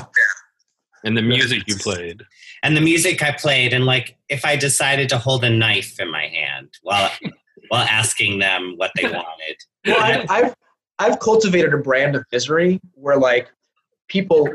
And 1.05 1.17
the 1.17 1.23
music 1.23 1.63
you 1.67 1.77
played. 1.77 2.23
And 2.63 2.77
the 2.77 2.81
music 2.81 3.23
I 3.23 3.33
played 3.33 3.73
and 3.73 3.85
like 3.85 4.17
if 4.29 4.45
I 4.45 4.57
decided 4.57 5.09
to 5.11 5.19
hold 5.19 5.45
a 5.45 5.51
knife 5.51 5.99
in 5.99 6.11
my 6.11 6.27
hand 6.27 6.69
while 6.83 7.11
while 7.69 7.87
asking 7.89 8.39
them 8.39 8.75
what 8.77 8.91
they 8.97 9.05
wanted. 9.05 9.57
well, 9.87 9.97
I, 10.01 10.27
I've 10.29 10.55
I've 10.99 11.19
cultivated 11.19 11.75
a 11.75 11.79
brand 11.79 12.15
of 12.15 12.25
misery 12.31 12.81
where 12.95 13.17
like 13.17 13.49
people 14.09 14.49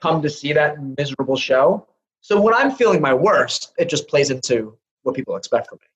come 0.00 0.22
to 0.22 0.30
see 0.30 0.52
that 0.52 0.76
miserable 0.98 1.36
show. 1.36 1.86
So 2.22 2.40
when 2.40 2.54
I'm 2.54 2.72
feeling 2.72 3.00
my 3.00 3.14
worst, 3.14 3.72
it 3.78 3.88
just 3.88 4.08
plays 4.08 4.30
into 4.30 4.76
what 5.02 5.14
people 5.14 5.36
expect 5.36 5.68
from 5.68 5.78
me. 5.80 5.86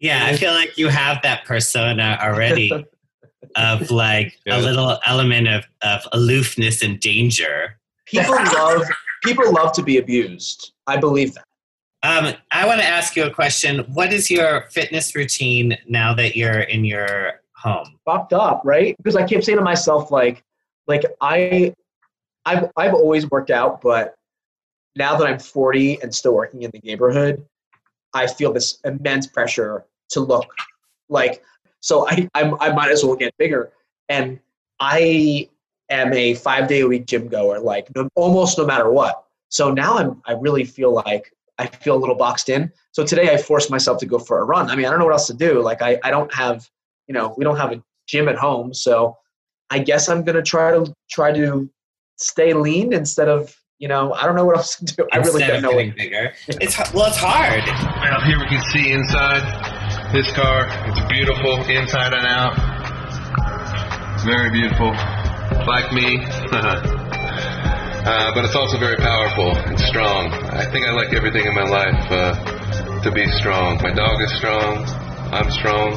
Yeah, 0.00 0.24
I 0.26 0.36
feel 0.36 0.52
like 0.52 0.76
you 0.78 0.88
have 0.88 1.20
that 1.22 1.44
persona 1.44 2.18
already 2.20 2.70
of 3.56 3.90
like 3.90 4.38
Yeah. 4.46 4.58
a 4.58 4.60
little 4.60 4.98
element 5.06 5.48
of, 5.48 5.64
of 5.82 6.06
aloofness 6.12 6.82
and 6.82 6.98
danger. 7.00 7.78
People 8.06 8.34
love 8.34 8.82
people 9.22 9.50
love 9.52 9.72
to 9.72 9.82
be 9.82 9.98
abused. 9.98 10.72
I 10.86 10.96
believe 10.96 11.34
that. 11.34 11.44
Um, 12.04 12.34
I 12.50 12.66
want 12.66 12.80
to 12.80 12.86
ask 12.86 13.14
you 13.14 13.24
a 13.24 13.30
question. 13.30 13.80
What 13.92 14.12
is 14.12 14.30
your 14.30 14.62
fitness 14.62 15.14
routine 15.14 15.78
now 15.86 16.14
that 16.14 16.36
you're 16.36 16.62
in 16.62 16.84
your 16.84 17.40
home? 17.54 17.98
Fucked 18.04 18.32
up, 18.32 18.62
right? 18.64 18.96
Because 18.96 19.14
I 19.14 19.24
keep 19.24 19.44
saying 19.44 19.58
to 19.58 19.64
myself 19.64 20.10
like 20.10 20.42
like 20.88 21.04
I 21.20 21.74
I've 22.44 22.70
I've 22.76 22.94
always 22.94 23.30
worked 23.30 23.50
out, 23.50 23.80
but 23.80 24.14
now 24.96 25.16
that 25.16 25.26
I'm 25.26 25.38
40 25.38 26.02
and 26.02 26.12
still 26.14 26.34
working 26.34 26.62
in 26.62 26.70
the 26.72 26.80
neighborhood, 26.82 27.46
I 28.12 28.26
feel 28.26 28.52
this 28.52 28.78
immense 28.84 29.28
pressure 29.28 29.84
to 30.10 30.20
look 30.20 30.52
like 31.08 31.42
so 31.80 32.08
I 32.08 32.28
I'm, 32.34 32.54
I 32.60 32.72
might 32.72 32.90
as 32.90 33.04
well 33.04 33.16
get 33.16 33.36
bigger 33.38 33.72
and 34.08 34.40
I 34.80 35.48
am 35.92 36.12
a 36.12 36.34
5 36.34 36.68
day 36.68 36.80
a 36.80 36.86
week 36.86 37.06
gym 37.06 37.28
goer 37.28 37.60
like 37.60 37.88
no, 37.94 38.08
almost 38.14 38.58
no 38.58 38.66
matter 38.66 38.90
what. 38.90 39.24
So 39.48 39.70
now 39.70 39.98
I'm 39.98 40.22
I 40.26 40.32
really 40.32 40.64
feel 40.64 40.92
like 40.92 41.32
I 41.58 41.66
feel 41.66 41.96
a 41.96 42.00
little 42.00 42.14
boxed 42.14 42.48
in. 42.48 42.72
So 42.92 43.04
today 43.04 43.32
I 43.32 43.36
forced 43.36 43.70
myself 43.70 43.98
to 43.98 44.06
go 44.06 44.18
for 44.18 44.40
a 44.40 44.44
run. 44.44 44.70
I 44.70 44.76
mean, 44.76 44.86
I 44.86 44.90
don't 44.90 44.98
know 44.98 45.04
what 45.04 45.14
else 45.14 45.26
to 45.28 45.34
do. 45.34 45.62
Like 45.62 45.82
I 45.82 45.98
I 46.02 46.10
don't 46.10 46.32
have, 46.34 46.68
you 47.06 47.14
know, 47.14 47.34
we 47.36 47.44
don't 47.44 47.56
have 47.56 47.72
a 47.72 47.82
gym 48.06 48.28
at 48.28 48.36
home, 48.36 48.74
so 48.74 49.16
I 49.70 49.78
guess 49.78 50.08
I'm 50.08 50.22
going 50.22 50.36
to 50.36 50.42
try 50.42 50.70
to 50.70 50.94
try 51.10 51.32
to 51.32 51.68
stay 52.18 52.52
lean 52.52 52.92
instead 52.92 53.28
of, 53.28 53.56
you 53.78 53.88
know, 53.88 54.12
I 54.12 54.26
don't 54.26 54.36
know 54.36 54.44
what 54.44 54.56
else 54.56 54.76
to 54.76 54.84
do. 54.84 55.08
I 55.12 55.16
really 55.18 55.40
don't 55.40 55.56
of 55.56 55.62
know. 55.62 55.70
getting 55.70 55.94
bigger. 55.96 56.34
It's 56.48 56.78
h- 56.78 56.92
well, 56.92 57.06
it's 57.06 57.16
hard. 57.16 57.62
Out 57.66 58.22
here 58.24 58.38
we 58.38 58.46
can 58.46 58.60
see 58.70 58.92
inside 58.92 59.42
this 60.12 60.30
car. 60.32 60.68
It's 60.88 61.00
beautiful 61.10 61.64
inside 61.64 62.12
and 62.12 62.26
out. 62.26 62.54
Very 64.26 64.50
beautiful. 64.50 64.94
Like 65.66 65.92
me. 65.92 66.18
uh, 66.52 68.34
but 68.34 68.44
it's 68.44 68.56
also 68.56 68.78
very 68.78 68.96
powerful 68.96 69.56
and 69.56 69.78
strong. 69.78 70.32
I 70.32 70.64
think 70.64 70.86
I 70.86 70.92
like 70.92 71.12
everything 71.12 71.46
in 71.46 71.54
my 71.54 71.62
life 71.62 72.10
uh, 72.10 73.00
to 73.02 73.10
be 73.10 73.26
strong. 73.28 73.80
My 73.82 73.92
dog 73.92 74.20
is 74.22 74.32
strong. 74.36 74.84
I'm 75.32 75.50
strong. 75.50 75.92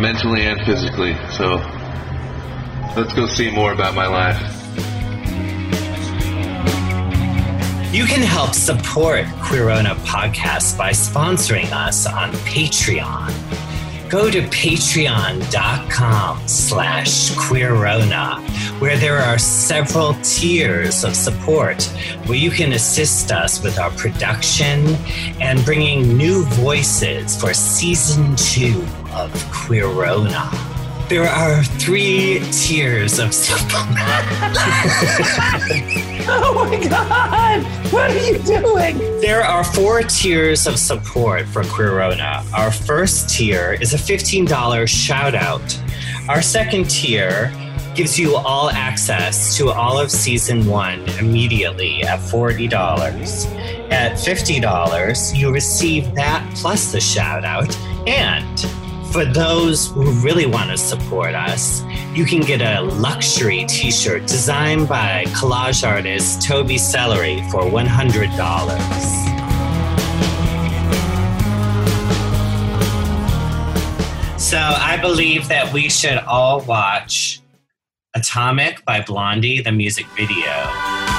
Mentally 0.00 0.42
and 0.46 0.60
physically. 0.62 1.16
So 1.30 1.56
let's 2.96 3.12
go 3.14 3.26
see 3.26 3.50
more 3.50 3.72
about 3.72 3.94
my 3.94 4.06
life. 4.06 4.40
You 7.94 8.04
can 8.04 8.20
help 8.20 8.52
support 8.52 9.24
Queerona 9.40 9.94
Podcast 10.04 10.76
by 10.76 10.90
sponsoring 10.90 11.72
us 11.72 12.06
on 12.06 12.30
Patreon. 12.44 13.32
Go 14.08 14.30
to 14.30 14.42
patreon.com 14.42 16.46
slash 16.46 17.32
queerona, 17.32 18.38
where 18.80 18.96
there 18.96 19.18
are 19.18 19.36
several 19.36 20.14
tiers 20.22 21.02
of 21.02 21.16
support 21.16 21.82
where 22.26 22.38
you 22.38 22.52
can 22.52 22.74
assist 22.74 23.32
us 23.32 23.64
with 23.64 23.80
our 23.80 23.90
production 23.92 24.94
and 25.40 25.64
bringing 25.64 26.16
new 26.16 26.44
voices 26.44 27.40
for 27.40 27.52
season 27.52 28.36
two 28.36 28.80
of 29.12 29.32
Queerona. 29.50 30.65
There 31.08 31.28
are 31.28 31.62
three 31.62 32.40
tiers 32.50 33.20
of 33.20 33.32
support. 33.32 33.86
Oh 36.28 36.66
my 36.68 36.88
god! 36.88 37.62
What 37.92 38.10
are 38.10 38.18
you 38.18 38.38
doing? 38.40 38.98
There 39.20 39.44
are 39.44 39.62
four 39.62 40.02
tiers 40.02 40.66
of 40.66 40.76
support 40.76 41.46
for 41.46 41.62
Queerona. 41.62 42.44
Our 42.52 42.72
first 42.72 43.28
tier 43.28 43.78
is 43.80 43.94
a 43.94 43.96
$15 43.96 44.88
shout 44.88 45.36
out. 45.36 45.80
Our 46.28 46.42
second 46.42 46.90
tier 46.90 47.52
gives 47.94 48.18
you 48.18 48.34
all 48.34 48.70
access 48.70 49.56
to 49.58 49.70
all 49.70 50.00
of 50.00 50.10
season 50.10 50.66
one 50.66 50.98
immediately 51.20 52.02
at 52.02 52.18
$40. 52.18 52.72
At 53.92 54.14
$50, 54.14 55.38
you 55.38 55.52
receive 55.52 56.12
that 56.16 56.44
plus 56.56 56.90
the 56.90 57.00
shout 57.00 57.44
out. 57.44 57.72
And 58.08 58.66
for 59.16 59.24
those 59.24 59.86
who 59.92 60.12
really 60.20 60.44
want 60.44 60.68
to 60.70 60.76
support 60.76 61.34
us, 61.34 61.82
you 62.12 62.26
can 62.26 62.42
get 62.42 62.60
a 62.60 62.82
luxury 62.82 63.64
t 63.64 63.90
shirt 63.90 64.26
designed 64.26 64.86
by 64.86 65.24
collage 65.28 65.88
artist 65.88 66.42
Toby 66.42 66.76
Celery 66.76 67.38
for 67.50 67.62
$100. 67.62 68.28
So 74.38 74.58
I 74.58 74.98
believe 75.00 75.48
that 75.48 75.72
we 75.72 75.88
should 75.88 76.18
all 76.18 76.60
watch 76.60 77.40
Atomic 78.14 78.84
by 78.84 79.00
Blondie, 79.00 79.62
the 79.62 79.72
music 79.72 80.04
video. 80.08 81.15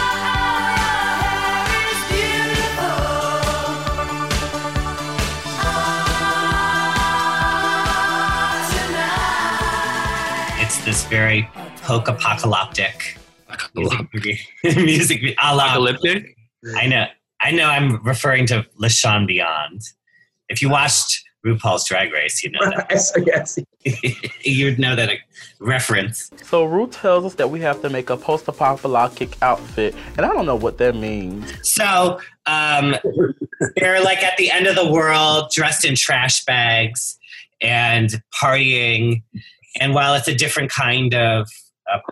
This 10.88 11.04
very 11.08 11.50
poke 11.82 12.08
apocalyptic 12.08 13.18
music 13.76 14.08
video. 14.14 14.36
music 14.86 15.20
video. 15.20 15.36
a 15.44 15.54
la- 15.54 15.66
Apocalyptic? 15.66 16.34
I 16.78 16.88
know. 16.88 17.08
I 17.42 17.52
know. 17.52 17.66
I'm 17.66 18.02
referring 18.06 18.46
to 18.48 18.66
Lashauwn 18.82 19.28
Beyond. 19.28 19.82
If 20.48 20.62
you 20.62 20.70
watched 20.70 21.26
RuPaul's 21.46 21.86
Drag 21.90 22.14
Race, 22.14 22.42
you 22.42 22.52
know 22.52 22.62
that. 22.62 22.88
yes, 22.90 23.60
yes. 23.84 24.16
You'd 24.46 24.80
know 24.80 24.96
that 24.96 25.10
reference. 25.60 26.32
So 26.44 26.64
Ruth 26.64 26.92
tells 26.92 27.26
us 27.26 27.34
that 27.36 27.50
we 27.50 27.60
have 27.60 27.82
to 27.82 27.90
make 27.90 28.10
a 28.10 28.16
post-apocalyptic 28.16 29.36
outfit, 29.42 29.94
and 30.16 30.26
I 30.26 30.32
don't 30.32 30.46
know 30.46 30.56
what 30.56 30.78
that 30.78 30.96
means. 30.96 31.52
So 31.68 32.22
um, 32.46 32.96
they're 33.76 34.02
like 34.02 34.24
at 34.24 34.38
the 34.38 34.52
end 34.52 34.68
of 34.68 34.76
the 34.76 34.90
world, 34.90 35.52
dressed 35.54 35.84
in 35.84 35.96
trash 35.98 36.46
bags 36.46 37.20
and 37.60 38.24
partying. 38.42 39.24
And 39.80 39.94
while 39.94 40.14
it's 40.16 40.28
a 40.28 40.36
different 40.36 40.72
kind 40.72 41.14
of 41.14 41.48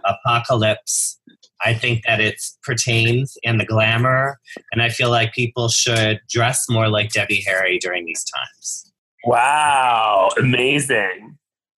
apocalypse, 0.05 1.19
I 1.63 1.73
think 1.73 2.03
that 2.05 2.19
it 2.19 2.41
pertains 2.63 3.37
and 3.43 3.59
the 3.59 3.65
glamour. 3.65 4.39
And 4.71 4.81
I 4.81 4.89
feel 4.89 5.09
like 5.09 5.33
people 5.33 5.69
should 5.69 6.21
dress 6.29 6.65
more 6.69 6.89
like 6.89 7.11
Debbie 7.11 7.43
Harry 7.45 7.79
during 7.79 8.05
these 8.05 8.23
times. 8.23 8.91
Wow, 9.25 10.29
amazing. 10.37 11.37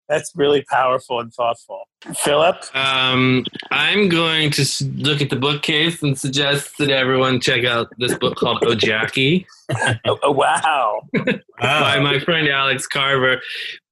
That's 0.07 0.31
really 0.35 0.63
powerful 0.69 1.19
and 1.19 1.33
thoughtful. 1.33 1.87
Philip? 2.15 2.57
Um, 2.75 3.43
I'm 3.71 4.07
going 4.07 4.51
to 4.51 4.85
look 4.97 5.21
at 5.21 5.31
the 5.31 5.35
bookcase 5.35 6.03
and 6.03 6.17
suggest 6.17 6.77
that 6.77 6.89
everyone 6.89 7.39
check 7.39 7.65
out 7.65 7.87
this 7.97 8.15
book 8.17 8.35
called 8.35 8.61
Ojaki 8.61 9.45
Oh, 10.05 10.19
oh, 10.21 10.31
wow. 10.31 11.01
by 11.59 11.99
my 11.99 12.19
friend 12.19 12.47
Alex 12.47 12.85
Carver. 12.85 13.41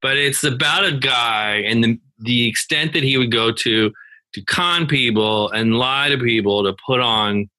But 0.04 0.18
it's 0.18 0.44
about 0.44 0.86
a 0.86 0.92
guy 0.92 1.64
and 1.66 1.84
the, 1.84 2.00
the 2.20 2.48
extent 2.48 2.94
that 2.94 3.02
he 3.02 3.18
would 3.18 3.32
go 3.32 3.52
to 3.52 3.92
to 4.34 4.42
con 4.44 4.86
people 4.86 5.50
and 5.52 5.76
lie 5.76 6.10
to 6.10 6.18
people 6.18 6.64
to 6.64 6.76
put 6.86 7.00
on 7.00 7.50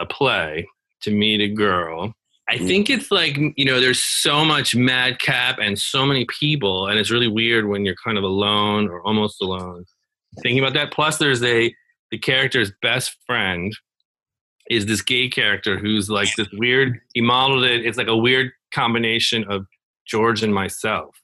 a 0.00 0.06
play 0.06 0.66
to 1.02 1.10
meet 1.12 1.40
a 1.40 1.48
girl. 1.48 2.12
I 2.48 2.56
mm. 2.56 2.66
think 2.66 2.90
it's 2.90 3.10
like, 3.10 3.36
you 3.56 3.64
know, 3.64 3.80
there's 3.80 4.02
so 4.02 4.44
much 4.44 4.74
madcap 4.74 5.58
and 5.60 5.78
so 5.78 6.04
many 6.04 6.26
people, 6.26 6.88
and 6.88 6.98
it's 6.98 7.10
really 7.10 7.28
weird 7.28 7.68
when 7.68 7.84
you're 7.84 7.96
kind 8.04 8.18
of 8.18 8.24
alone 8.24 8.88
or 8.88 9.00
almost 9.02 9.40
alone 9.42 9.84
thinking 10.42 10.58
about 10.58 10.74
that. 10.74 10.92
Plus, 10.92 11.18
there's 11.18 11.42
a, 11.42 11.74
the 12.10 12.18
character's 12.18 12.72
best 12.82 13.16
friend 13.26 13.74
is 14.70 14.86
this 14.86 15.02
gay 15.02 15.28
character 15.28 15.78
who's 15.78 16.08
like 16.08 16.28
this 16.36 16.48
weird, 16.54 16.98
he 17.12 17.20
modeled 17.20 17.64
it, 17.64 17.84
it's 17.84 17.98
like 17.98 18.08
a 18.08 18.16
weird 18.16 18.50
combination 18.72 19.44
of 19.44 19.66
George 20.06 20.42
and 20.42 20.54
myself, 20.54 21.14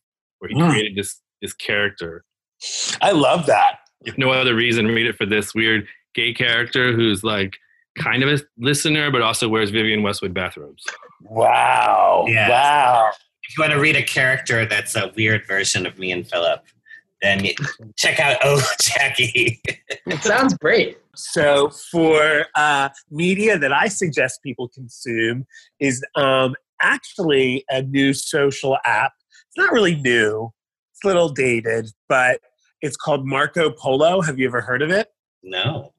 where 0.41 0.49
he 0.49 0.55
Mm. 0.57 0.71
created 0.71 0.95
this, 0.97 1.21
this 1.41 1.53
character. 1.55 2.25
I 3.01 3.13
love 3.13 3.47
that. 3.47 3.79
If 4.05 4.19
no 4.19 4.31
other 4.31 4.55
reason, 4.55 4.87
read 4.87 5.07
it 5.07 5.17
for 5.17 5.27
this 5.27 5.55
weird 5.55 5.87
gay 6.15 6.35
character 6.35 6.93
who's 6.93 7.23
like 7.23 7.57
kind 7.99 8.23
of 8.23 8.29
a 8.29 8.43
listener, 8.59 9.11
but 9.11 9.23
also 9.23 9.49
wears 9.49 9.71
Vivienne 9.71 10.03
Westwood 10.03 10.35
bathrobes. 10.35 10.85
Wow. 11.23 12.25
Yeah. 12.29 12.49
Wow. 12.49 13.11
If 13.43 13.57
you 13.57 13.63
want 13.63 13.73
to 13.73 13.81
read 13.81 13.97
a 13.97 14.03
character 14.03 14.65
that's 14.67 14.95
a 14.97 15.13
weird 15.17 15.47
version 15.47 15.87
of 15.87 15.99
me 15.99 16.13
and 16.13 16.27
Philip, 16.29 16.63
then 17.23 17.47
check 17.97 18.19
out 18.21 18.39
Oh 18.45 18.63
Jackie. 18.83 19.61
It 20.07 20.23
sounds 20.23 20.55
great. 20.59 20.99
So, 21.15 21.69
for 21.91 22.47
uh, 22.55 22.89
media 23.11 23.59
that 23.59 23.73
I 23.73 23.89
suggest 23.89 24.43
people 24.43 24.69
consume 24.69 25.45
is 25.81 26.03
um, 26.15 26.55
actually 26.81 27.65
a 27.69 27.83
new 27.83 28.15
social 28.15 28.79
app. 28.87 29.13
It's 29.51 29.59
not 29.59 29.73
really 29.73 29.97
new, 29.97 30.51
it's 30.93 31.05
a 31.05 31.09
little 31.09 31.29
dated, 31.29 31.91
but 32.09 32.41
it's 32.83 32.97
called 32.97 33.27
Marco 33.27 33.71
Polo. 33.71 34.21
Have 34.23 34.39
you 34.39 34.47
ever 34.47 34.61
heard 34.61 34.81
of 34.83 34.91
it? 34.91 35.09
No. 35.43 35.93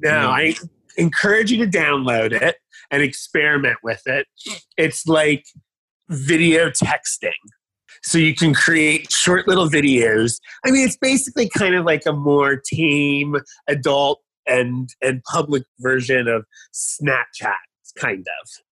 No, 0.00 0.30
I 0.30 0.54
encourage 0.96 1.50
you 1.50 1.58
to 1.64 1.70
download 1.70 2.32
it 2.32 2.56
and 2.90 3.02
experiment 3.02 3.78
with 3.82 4.02
it. 4.06 4.26
It's 4.76 5.06
like 5.06 5.44
video 6.08 6.70
texting. 6.70 7.30
So 8.04 8.18
you 8.18 8.34
can 8.34 8.54
create 8.54 9.12
short 9.12 9.46
little 9.46 9.68
videos. 9.68 10.38
I 10.64 10.70
mean, 10.70 10.84
it's 10.86 10.96
basically 10.96 11.48
kind 11.48 11.74
of 11.74 11.84
like 11.84 12.02
a 12.06 12.12
more 12.12 12.56
tame, 12.72 13.36
adult, 13.68 14.20
and 14.46 14.88
and 15.02 15.22
public 15.24 15.62
version 15.80 16.26
of 16.26 16.44
Snapchat, 16.74 17.54
kind 17.98 18.26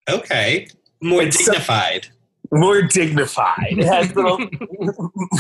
of. 0.09 0.15
Okay. 0.21 0.69
More 1.03 1.23
It's 1.23 1.45
so- 1.45 1.53
dignified. 1.53 2.09
More 2.53 2.83
dignified. 2.83 3.79
It 3.79 3.87
has 3.87 4.15
little 4.15 4.39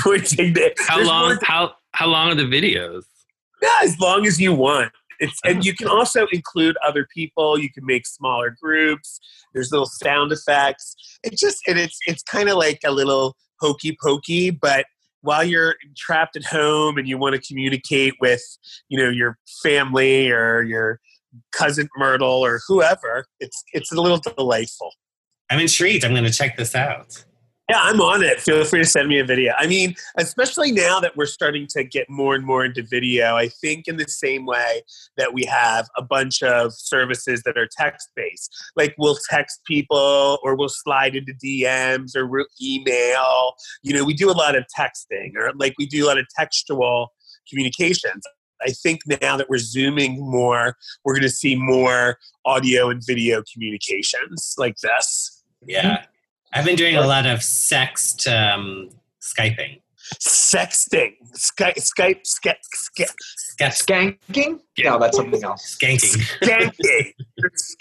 more 0.04 0.18
dignified. 0.18 0.74
How 0.78 1.02
long? 1.02 1.38
How 1.42 1.72
how 1.92 2.06
long 2.06 2.30
are 2.30 2.34
the 2.34 2.44
videos? 2.44 3.02
Yeah, 3.60 3.78
as 3.82 3.98
long 3.98 4.26
as 4.26 4.40
you 4.40 4.54
want. 4.54 4.92
It's, 5.18 5.38
and 5.44 5.58
oh. 5.58 5.60
you 5.60 5.74
can 5.74 5.86
also 5.86 6.26
include 6.32 6.76
other 6.86 7.06
people. 7.14 7.58
You 7.58 7.70
can 7.70 7.84
make 7.84 8.06
smaller 8.06 8.56
groups. 8.60 9.20
There's 9.52 9.70
little 9.70 9.86
sound 9.86 10.32
effects. 10.32 10.94
It 11.22 11.36
just 11.36 11.58
and 11.66 11.78
it's 11.78 11.98
it's 12.06 12.22
kind 12.22 12.48
of 12.48 12.56
like 12.56 12.80
a 12.84 12.90
little 12.90 13.36
hokey 13.60 13.96
pokey, 14.02 14.50
but 14.50 14.86
while 15.22 15.44
you're 15.44 15.76
trapped 15.96 16.36
at 16.36 16.44
home 16.44 16.96
and 16.96 17.06
you 17.06 17.18
want 17.18 17.34
to 17.34 17.42
communicate 17.46 18.14
with, 18.20 18.42
you 18.88 18.98
know, 18.98 19.10
your 19.10 19.36
family 19.62 20.30
or 20.30 20.62
your 20.62 20.98
cousin 21.52 21.88
Myrtle 21.98 22.44
or 22.44 22.60
whoever, 22.66 23.26
it's 23.38 23.62
it's 23.72 23.92
a 23.92 24.00
little 24.00 24.20
delightful. 24.36 24.92
I'm 25.50 25.58
intrigued. 25.58 26.04
I'm 26.04 26.12
going 26.12 26.24
to 26.24 26.32
check 26.32 26.56
this 26.56 26.74
out. 26.74 27.24
Yeah, 27.68 27.78
I'm 27.82 28.00
on 28.00 28.24
it. 28.24 28.40
Feel 28.40 28.64
free 28.64 28.80
to 28.80 28.84
send 28.84 29.08
me 29.08 29.20
a 29.20 29.24
video. 29.24 29.52
I 29.56 29.68
mean, 29.68 29.94
especially 30.18 30.72
now 30.72 30.98
that 30.98 31.16
we're 31.16 31.26
starting 31.26 31.68
to 31.68 31.84
get 31.84 32.10
more 32.10 32.34
and 32.34 32.44
more 32.44 32.64
into 32.64 32.82
video, 32.82 33.36
I 33.36 33.46
think 33.46 33.86
in 33.86 33.96
the 33.96 34.08
same 34.08 34.44
way 34.44 34.82
that 35.16 35.32
we 35.32 35.44
have 35.44 35.88
a 35.96 36.02
bunch 36.02 36.42
of 36.42 36.72
services 36.72 37.42
that 37.44 37.56
are 37.56 37.68
text 37.70 38.08
based. 38.16 38.52
Like 38.74 38.96
we'll 38.98 39.18
text 39.28 39.60
people 39.68 40.40
or 40.42 40.56
we'll 40.56 40.68
slide 40.68 41.14
into 41.14 41.32
DMs 41.32 42.16
or 42.16 42.26
we'll 42.26 42.46
email. 42.60 43.54
You 43.84 43.94
know, 43.94 44.04
we 44.04 44.14
do 44.14 44.30
a 44.30 44.34
lot 44.34 44.56
of 44.56 44.64
texting 44.76 45.36
or 45.36 45.52
like 45.54 45.74
we 45.78 45.86
do 45.86 46.04
a 46.04 46.08
lot 46.08 46.18
of 46.18 46.26
textual 46.36 47.12
communications. 47.48 48.24
I 48.60 48.70
think 48.70 49.02
now 49.22 49.36
that 49.36 49.48
we're 49.48 49.58
zooming 49.58 50.18
more, 50.18 50.76
we're 51.04 51.14
going 51.14 51.22
to 51.22 51.30
see 51.30 51.54
more 51.54 52.18
audio 52.44 52.90
and 52.90 53.00
video 53.06 53.44
communications 53.52 54.54
like 54.58 54.76
this. 54.78 55.39
Yeah. 55.64 56.04
I've 56.52 56.64
been 56.64 56.76
doing 56.76 56.96
a 56.96 57.06
lot 57.06 57.26
of 57.26 57.40
sext 57.40 58.26
um, 58.30 58.90
Skyping. 59.20 59.80
Sexting, 60.18 61.14
Skype, 61.34 61.76
Skype, 61.76 62.22
Skype, 62.24 62.56
Skype, 62.74 63.14
Skanking? 63.60 64.60
No, 64.78 64.98
that's 64.98 65.16
something 65.16 65.42
else. 65.44 65.76
Skanking. 65.80 66.16
skanking, 66.42 67.12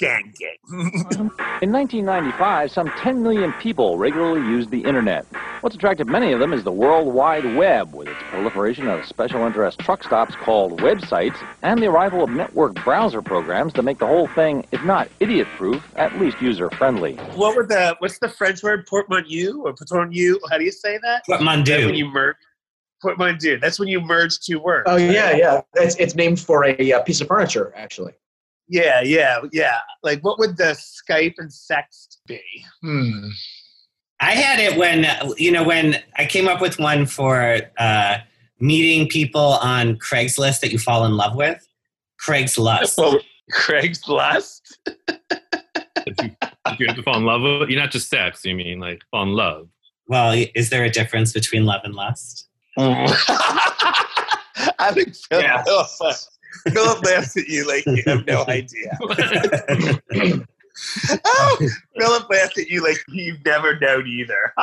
skanking. 0.02 0.58
In 1.62 1.72
1995, 1.72 2.72
some 2.72 2.90
10 2.98 3.24
million 3.24 3.54
people 3.54 3.98
regularly 3.98 4.42
used 4.42 4.70
the 4.70 4.82
internet. 4.84 5.26
What's 5.62 5.76
attracted 5.76 6.08
many 6.08 6.32
of 6.32 6.40
them 6.40 6.54
is 6.54 6.64
the 6.64 6.72
World 6.72 7.14
Wide 7.14 7.56
Web, 7.56 7.94
with 7.94 8.08
its 8.08 8.20
proliferation 8.30 8.88
of 8.88 9.06
special 9.06 9.46
interest 9.46 9.80
truck 9.80 10.04
stops 10.04 10.36
called 10.36 10.80
websites, 10.82 11.38
and 11.64 11.82
the 11.82 11.88
arrival 11.88 12.24
of 12.24 12.30
network 12.30 12.76
browser 12.84 13.22
programs 13.22 13.74
that 13.74 13.84
make 13.84 14.00
the 14.00 14.08
whole 14.08 14.28
thing, 14.28 14.66
if 14.72 14.84
not 14.84 15.10
idiot-proof, 15.20 15.84
at 15.96 16.18
least 16.20 16.42
user-friendly. 16.42 17.16
what 17.36 17.56
were 17.56 17.66
the? 17.66 17.96
What's 18.00 18.20
the 18.20 18.30
French 18.30 18.64
word? 18.64 18.86
Portmanteau 18.88 19.62
or 19.62 19.74
portmanteau? 19.74 20.40
How 20.50 20.58
do 20.58 20.64
you 20.64 20.72
say 20.72 20.98
that? 21.02 21.26
Portmanteau. 21.26 21.86
When 21.86 21.96
you 21.96 22.12
merge. 22.20 22.36
portmanteau. 23.02 23.58
That's 23.58 23.80
when 23.80 23.88
you 23.88 24.02
merge 24.02 24.40
two 24.40 24.60
words. 24.60 24.84
Oh 24.88 24.98
yeah, 24.98 25.36
yeah. 25.36 25.62
It's 25.76 25.96
it's 25.96 26.16
named 26.16 26.40
for 26.40 26.66
a 26.66 26.94
uh, 26.94 27.02
piece 27.04 27.22
of 27.22 27.28
furniture, 27.28 27.74
actually. 27.76 28.14
Yeah, 28.68 29.02
yeah, 29.02 29.40
yeah. 29.52 29.80
Like, 30.04 30.24
what 30.24 30.38
would 30.38 30.58
the 30.58 30.78
Skype 30.78 31.36
and 31.40 31.50
sext 31.50 32.18
be? 32.28 32.42
Hmm. 32.82 33.30
I 34.20 34.34
had 34.34 34.60
it 34.60 34.78
when 34.78 35.08
you 35.38 35.52
know 35.52 35.64
when 35.64 36.02
I 36.18 36.26
came 36.26 36.48
up 36.48 36.62
with 36.62 36.78
one 36.80 37.06
for 37.06 37.62
uh, 37.78 38.18
meeting 38.60 39.08
people 39.08 39.42
on 39.42 39.96
Craigslist 39.96 40.60
that 40.62 40.72
you 40.72 40.78
fall 40.78 41.06
in 41.06 41.16
love 41.16 41.36
with. 41.36 41.66
Craigslist. 42.24 42.98
Well, 42.98 43.20
Craigslist. 43.54 44.62
If 46.06 46.80
you 46.80 46.88
have 46.88 46.96
to 46.96 47.04
fall 47.04 47.18
in 47.18 47.26
love 47.26 47.42
with, 47.42 47.70
you're 47.70 47.80
not 47.80 47.92
just 47.92 48.10
sex. 48.10 48.46
You 48.46 48.56
mean 48.56 48.80
like 48.80 49.02
fall 49.10 49.24
in 49.24 49.30
love? 49.30 49.70
Well, 50.10 50.44
is 50.56 50.70
there 50.72 50.84
a 50.84 50.90
difference 50.90 51.32
between 51.32 51.66
love 51.66 51.82
and 51.86 51.96
lust? 51.96 52.48
Mm. 52.78 53.08
I 54.80 54.92
think 54.92 55.16
Philip, 55.16 55.46
Yeah. 55.46 55.64
Philip 56.74 57.04
laughs 57.06 57.38
at 57.38 57.48
you 57.48 57.66
like 57.68 57.86
you 57.86 58.02
have 58.08 58.26
no 58.26 58.44
idea. 58.50 58.98
oh, 61.26 61.58
Philip 61.98 62.30
laughs 62.30 62.58
at 62.58 62.70
you 62.70 62.82
like 62.84 62.98
you've 63.10 63.44
never 63.46 63.78
known 63.80 64.08
either. 64.08 64.54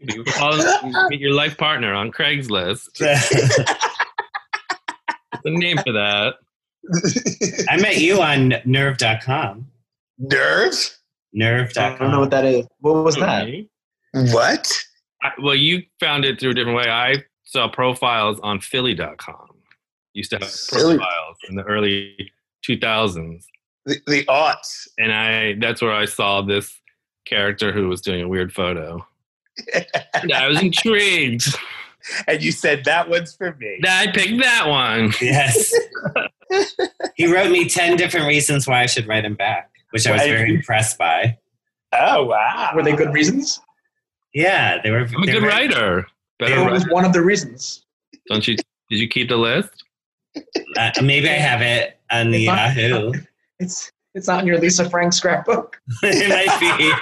You 0.00 0.24
fall 0.24 0.60
in, 0.60 0.92
meet 1.10 1.20
your 1.20 1.32
life 1.32 1.56
partner 1.56 1.94
on 1.94 2.10
Craigslist. 2.10 2.98
the 2.98 3.78
name 5.50 5.78
for 5.78 5.92
that. 5.92 6.34
I 7.70 7.76
met 7.80 7.98
you 7.98 8.20
on 8.20 8.54
nerve.com. 8.64 9.68
Nerve? 10.18 10.98
I 11.40 11.96
don't 11.98 12.10
know 12.10 12.20
what 12.20 12.30
that 12.30 12.44
is. 12.44 12.66
What 12.80 13.04
was 13.04 13.16
that? 13.16 13.48
What? 14.12 14.78
I, 15.22 15.30
well, 15.42 15.54
you 15.54 15.82
found 16.00 16.24
it 16.24 16.38
through 16.40 16.50
a 16.50 16.54
different 16.54 16.76
way. 16.76 16.90
I 16.90 17.24
saw 17.44 17.68
profiles 17.68 18.38
on 18.40 18.60
Philly.com. 18.60 19.48
Used 20.14 20.30
to 20.30 20.38
have 20.38 20.50
Philly. 20.50 20.98
profiles 20.98 21.36
in 21.48 21.56
the 21.56 21.62
early 21.62 22.30
2000s, 22.68 23.44
The, 23.86 23.96
the 24.06 24.24
aughts. 24.26 24.86
and 24.98 25.12
I 25.12 25.54
that's 25.58 25.80
where 25.80 25.92
I 25.92 26.04
saw 26.04 26.42
this 26.42 26.78
character 27.24 27.72
who 27.72 27.88
was 27.88 28.00
doing 28.00 28.22
a 28.22 28.28
weird 28.28 28.52
photo. 28.52 29.06
And 30.14 30.32
I 30.32 30.48
was 30.48 30.62
intrigued. 30.62 31.46
And 32.26 32.42
you 32.42 32.52
said 32.52 32.84
that 32.84 33.08
one's 33.08 33.34
for 33.34 33.54
me. 33.56 33.80
I 33.86 34.06
picked 34.12 34.40
that 34.40 34.66
one. 34.68 35.12
Yes. 35.20 35.72
he 37.16 37.26
wrote 37.32 37.50
me 37.50 37.68
10 37.68 37.96
different 37.96 38.26
reasons 38.26 38.66
why 38.66 38.82
I 38.82 38.86
should 38.86 39.06
write 39.06 39.24
him 39.24 39.34
back, 39.34 39.70
which 39.92 40.06
I 40.06 40.12
was 40.12 40.22
very 40.22 40.54
impressed 40.54 40.98
by. 40.98 41.38
Oh 41.92 42.24
wow. 42.24 42.72
Were 42.74 42.82
they 42.82 42.94
good 42.96 43.12
reasons? 43.12 43.60
Yeah, 44.34 44.78
they 44.82 44.90
were. 44.90 45.00
I'm 45.14 45.22
a 45.22 45.26
good 45.26 45.42
writer. 45.42 46.06
Better 46.38 46.62
What 46.62 46.72
was 46.72 46.82
writer. 46.84 46.94
one 46.94 47.04
of 47.04 47.12
the 47.12 47.22
reasons? 47.22 47.84
Don't 48.28 48.46
you? 48.48 48.56
Did 48.90 48.98
you 48.98 49.08
keep 49.08 49.28
the 49.28 49.36
list? 49.36 49.84
Uh, 50.78 50.90
maybe 51.02 51.28
I 51.28 51.34
have 51.34 51.60
it 51.62 51.98
on 52.10 52.30
the 52.30 52.46
It's 52.46 52.46
not- 52.46 52.76
Yahoo. 52.76 53.12
It's 53.58 53.92
it's 54.14 54.28
not 54.28 54.40
in 54.40 54.46
your 54.46 54.58
Lisa 54.58 54.88
Frank 54.90 55.12
scrapbook. 55.12 55.78
it 56.02 56.28
might 56.28 56.58
be. 56.60 56.92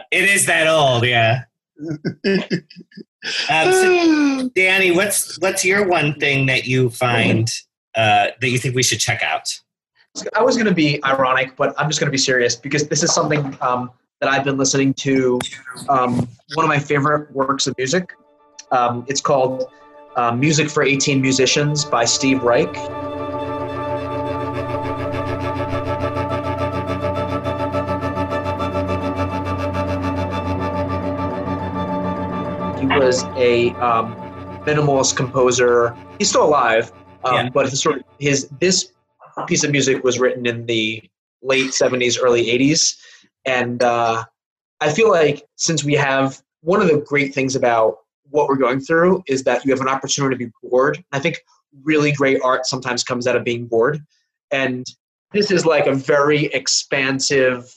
it 0.10 0.24
is 0.30 0.46
that 0.46 0.66
old, 0.66 1.04
yeah. 1.06 1.44
Um, 3.50 3.72
so, 3.72 4.50
Danny, 4.54 4.92
what's 4.92 5.38
what's 5.40 5.64
your 5.64 5.86
one 5.86 6.14
thing 6.14 6.46
that 6.46 6.64
you 6.64 6.88
find 6.88 7.52
uh, 7.94 8.28
that 8.40 8.48
you 8.48 8.58
think 8.58 8.74
we 8.74 8.82
should 8.82 8.98
check 8.98 9.22
out? 9.22 9.46
I 10.34 10.42
was 10.42 10.56
going 10.56 10.66
to 10.66 10.74
be 10.74 11.02
ironic, 11.04 11.54
but 11.56 11.74
I'm 11.78 11.88
just 11.88 12.00
going 12.00 12.08
to 12.08 12.12
be 12.12 12.18
serious 12.18 12.56
because 12.56 12.88
this 12.88 13.02
is 13.02 13.12
something 13.14 13.56
um, 13.60 13.90
that 14.20 14.30
I've 14.30 14.44
been 14.44 14.56
listening 14.56 14.94
to. 14.94 15.38
Um, 15.88 16.28
one 16.54 16.64
of 16.64 16.68
my 16.68 16.78
favorite 16.78 17.30
works 17.32 17.66
of 17.66 17.76
music. 17.76 18.12
Um, 18.72 19.04
it's 19.06 19.20
called 19.20 19.64
uh, 20.16 20.32
"Music 20.32 20.70
for 20.70 20.82
18 20.82 21.20
Musicians" 21.20 21.84
by 21.84 22.06
Steve 22.06 22.42
Reich. 22.42 22.74
Was 33.10 33.24
a 33.36 33.70
um, 33.84 34.14
minimalist 34.64 35.16
composer. 35.16 35.96
He's 36.20 36.28
still 36.28 36.44
alive, 36.44 36.92
um, 37.24 37.34
Yeah. 37.34 37.48
but 37.52 37.68
his 37.68 37.82
sort 37.82 37.96
of 37.96 38.02
his 38.20 38.48
this 38.60 38.92
piece 39.48 39.64
of 39.64 39.72
music 39.72 40.04
was 40.04 40.20
written 40.20 40.46
in 40.46 40.64
the 40.66 41.02
late 41.42 41.70
70s, 41.72 42.18
early 42.22 42.44
80s, 42.46 42.96
and 43.44 43.82
uh, 43.82 44.22
I 44.80 44.92
feel 44.92 45.10
like 45.10 45.44
since 45.56 45.82
we 45.82 45.94
have 45.94 46.40
one 46.60 46.80
of 46.80 46.86
the 46.86 46.98
great 46.98 47.34
things 47.34 47.56
about 47.56 47.96
what 48.28 48.46
we're 48.46 48.62
going 48.66 48.78
through 48.78 49.24
is 49.26 49.42
that 49.42 49.64
you 49.64 49.72
have 49.72 49.80
an 49.80 49.88
opportunity 49.88 50.36
to 50.36 50.46
be 50.46 50.52
bored. 50.62 51.02
I 51.10 51.18
think 51.18 51.40
really 51.82 52.12
great 52.12 52.40
art 52.44 52.64
sometimes 52.64 53.02
comes 53.02 53.26
out 53.26 53.34
of 53.34 53.42
being 53.42 53.66
bored, 53.66 54.06
and 54.52 54.86
this 55.32 55.50
is 55.50 55.66
like 55.66 55.88
a 55.88 55.94
very 55.96 56.44
expansive, 56.60 57.74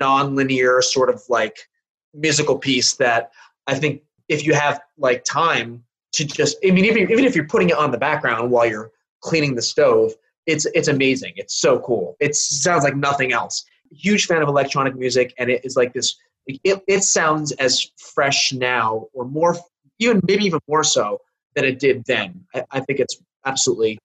non-linear 0.00 0.80
sort 0.80 1.10
of 1.10 1.22
like 1.28 1.68
musical 2.14 2.56
piece 2.56 2.94
that 2.94 3.30
I 3.66 3.74
think 3.74 4.00
if 4.30 4.46
you 4.46 4.54
have 4.54 4.80
like 4.96 5.24
time 5.24 5.84
to 6.12 6.24
just 6.24 6.56
I 6.64 6.70
mean 6.70 6.86
even 6.86 7.02
even 7.10 7.24
if 7.24 7.34
you're 7.34 7.46
putting 7.46 7.68
it 7.68 7.76
on 7.76 7.90
the 7.90 7.98
background 7.98 8.50
while 8.50 8.66
you're 8.66 8.90
cleaning 9.20 9.56
the 9.56 9.62
stove, 9.62 10.12
it's 10.46 10.64
it's 10.74 10.88
amazing. 10.88 11.32
It's 11.36 11.60
so 11.60 11.80
cool. 11.80 12.16
It 12.20 12.34
sounds 12.34 12.84
like 12.84 12.96
nothing 12.96 13.32
else. 13.32 13.64
Huge 13.92 14.26
fan 14.26 14.40
of 14.40 14.48
electronic 14.48 14.96
music, 14.96 15.34
and 15.38 15.50
it 15.50 15.64
is 15.64 15.76
like 15.76 15.92
this. 15.92 16.16
It, 16.46 16.82
it 16.88 17.04
sounds 17.04 17.52
as 17.52 17.86
fresh 17.98 18.52
now, 18.52 19.08
or 19.12 19.24
more, 19.24 19.56
even 19.98 20.20
maybe 20.26 20.44
even 20.44 20.60
more 20.66 20.82
so 20.82 21.20
than 21.54 21.64
it 21.64 21.78
did 21.78 22.04
then. 22.06 22.44
I, 22.54 22.64
I 22.70 22.80
think 22.80 22.98
it's 22.98 23.20
absolutely 23.44 23.98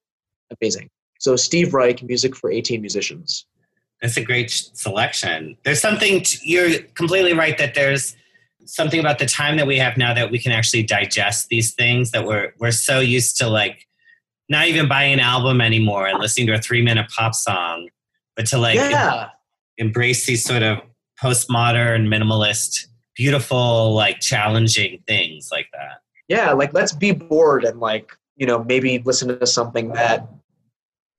amazing. 0.60 0.90
So 1.20 1.36
Steve 1.36 1.74
Reich, 1.74 2.04
music 2.04 2.36
for 2.36 2.52
18 2.52 2.82
musicians. 2.82 3.46
That's 4.02 4.18
a 4.18 4.24
great 4.24 4.52
selection. 4.52 5.58
There's 5.64 5.82
something, 5.82 6.22
t- 6.22 6.38
you're 6.44 6.80
completely 6.96 7.34
right 7.34 7.58
that 7.58 7.74
there's 7.74 8.16
something 8.66 9.00
about 9.00 9.20
the 9.20 9.26
time 9.26 9.58
that 9.58 9.68
we 9.68 9.78
have 9.78 9.98
now 9.98 10.14
that 10.14 10.32
we 10.32 10.40
can 10.40 10.52
actually 10.52 10.84
digest 10.84 11.50
these 11.50 11.74
things 11.74 12.12
that 12.12 12.26
we're, 12.26 12.54
we're 12.60 12.72
so 12.72 13.00
used 13.00 13.38
to 13.38 13.48
like 13.48 13.86
not 14.50 14.68
even 14.68 14.88
buying 14.88 15.14
an 15.14 15.20
album 15.20 15.62
anymore 15.62 16.08
and 16.08 16.20
listening 16.20 16.48
to 16.48 16.54
a 16.54 16.60
three 16.60 16.82
minute 16.82 17.10
pop 17.10 17.34
song, 17.34 17.90
but 18.36 18.46
to 18.48 18.58
like 18.58 18.76
yeah, 18.76 19.30
embrace 19.78 20.26
these 20.26 20.44
sort 20.44 20.64
of 20.64 20.80
postmodern, 21.22 22.08
minimalist, 22.08 22.88
beautiful, 23.16 23.94
like 23.94 24.20
challenging 24.20 25.02
things 25.08 25.50
like 25.52 25.68
that. 25.74 26.02
yeah. 26.28 26.52
Like 26.52 26.74
let's 26.74 26.92
be 26.92 27.12
bored 27.12 27.64
and 27.64 27.80
like 27.80 28.12
you 28.36 28.46
know 28.46 28.64
maybe 28.64 29.00
listen 29.00 29.28
to 29.40 29.48
something 29.48 29.94
that 29.94 30.28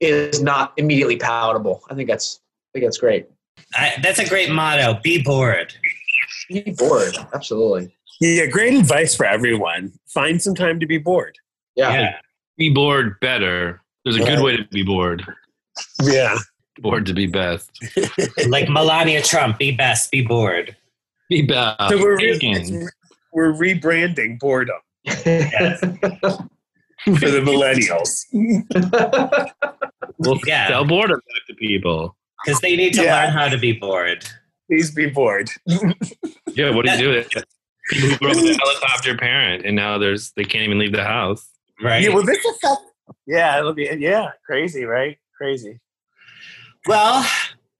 is 0.01 0.43
not 0.43 0.73
immediately 0.77 1.17
palatable. 1.17 1.83
I 1.91 1.95
think 1.95 2.09
that's 2.09 2.41
I 2.43 2.79
think 2.79 2.87
that's 2.87 2.99
great. 2.99 3.27
I, 3.75 3.95
that's 4.03 4.19
a 4.19 4.29
great 4.29 4.51
motto. 4.51 5.01
Be 5.03 5.23
bored. 5.23 5.75
Be 6.49 6.75
bored, 6.77 7.17
absolutely. 7.35 7.97
Yeah, 8.21 8.47
great 8.47 8.75
advice 8.75 9.15
for 9.15 9.27
everyone. 9.27 9.93
Find 10.07 10.41
some 10.41 10.55
time 10.55 10.81
to 10.81 10.87
be 10.87 10.99
bored. 10.99 11.37
Yeah. 11.75 11.93
Yeah. 11.93 12.17
Be 12.57 12.71
bored 12.71 13.21
better. 13.21 13.83
There's 14.05 14.17
a 14.17 14.25
good 14.25 14.41
way 14.43 14.57
to 14.57 14.65
be 14.65 14.83
bored. 14.83 15.27
Yeah. 16.03 16.39
Bored 16.79 17.05
to 17.07 17.15
be 17.15 17.27
best. 17.27 17.71
like 18.49 18.69
Melania 18.69 19.23
Trump. 19.23 19.59
Be 19.59 19.73
best. 19.73 20.11
Be 20.11 20.23
bored. 20.23 20.77
Be 21.29 21.43
best. 21.43 21.91
So 21.91 21.99
we're, 21.99 22.17
re- 22.17 22.89
we're 23.33 23.53
rebranding 23.53 24.39
boredom 24.39 24.77
Yes. 25.05 25.81
for 25.81 27.11
the 27.11 27.43
millennials. 27.45 28.25
We'll 30.19 30.39
Yeah. 30.47 30.69
sell 30.69 30.85
boredom 30.85 31.19
back 31.19 31.47
to 31.49 31.55
people. 31.55 32.17
Because 32.45 32.61
they 32.61 32.77
need 32.77 32.95
to 32.95 33.03
Yeah. 33.03 33.25
learn 33.25 33.33
how 33.33 33.49
to 33.49 33.59
be 33.59 33.73
bored. 33.73 34.25
Please 34.69 34.91
be 34.91 35.07
bored. 35.07 35.51
Yeah, 36.55 36.75
what 36.75 36.87
do 36.87 36.93
you 36.93 36.97
do 36.97 37.09
with 37.11 37.37
it? 37.37 37.45
People 37.91 38.09
who 38.09 38.17
grew 38.17 38.31
up 38.31 38.37
with 38.37 38.57
a 38.57 38.59
helicopter 38.59 39.15
parent 39.15 39.67
and 39.67 39.77
now 39.77 39.99
there's 39.99 40.33
they 40.37 40.45
can't 40.45 40.65
even 40.65 40.79
leave 40.79 40.93
the 40.93 41.05
house. 41.05 41.47
Right. 41.83 42.03
Yeah, 42.03 42.15
well, 42.15 42.25
this 42.25 42.39
affect. 42.39 42.81
Yeah, 43.27 43.59
it'll 43.59 43.75
be. 43.75 43.95
Yeah, 43.99 44.31
crazy, 44.47 44.85
right? 44.85 45.19
Crazy. 45.37 45.79
Well, 46.87 47.29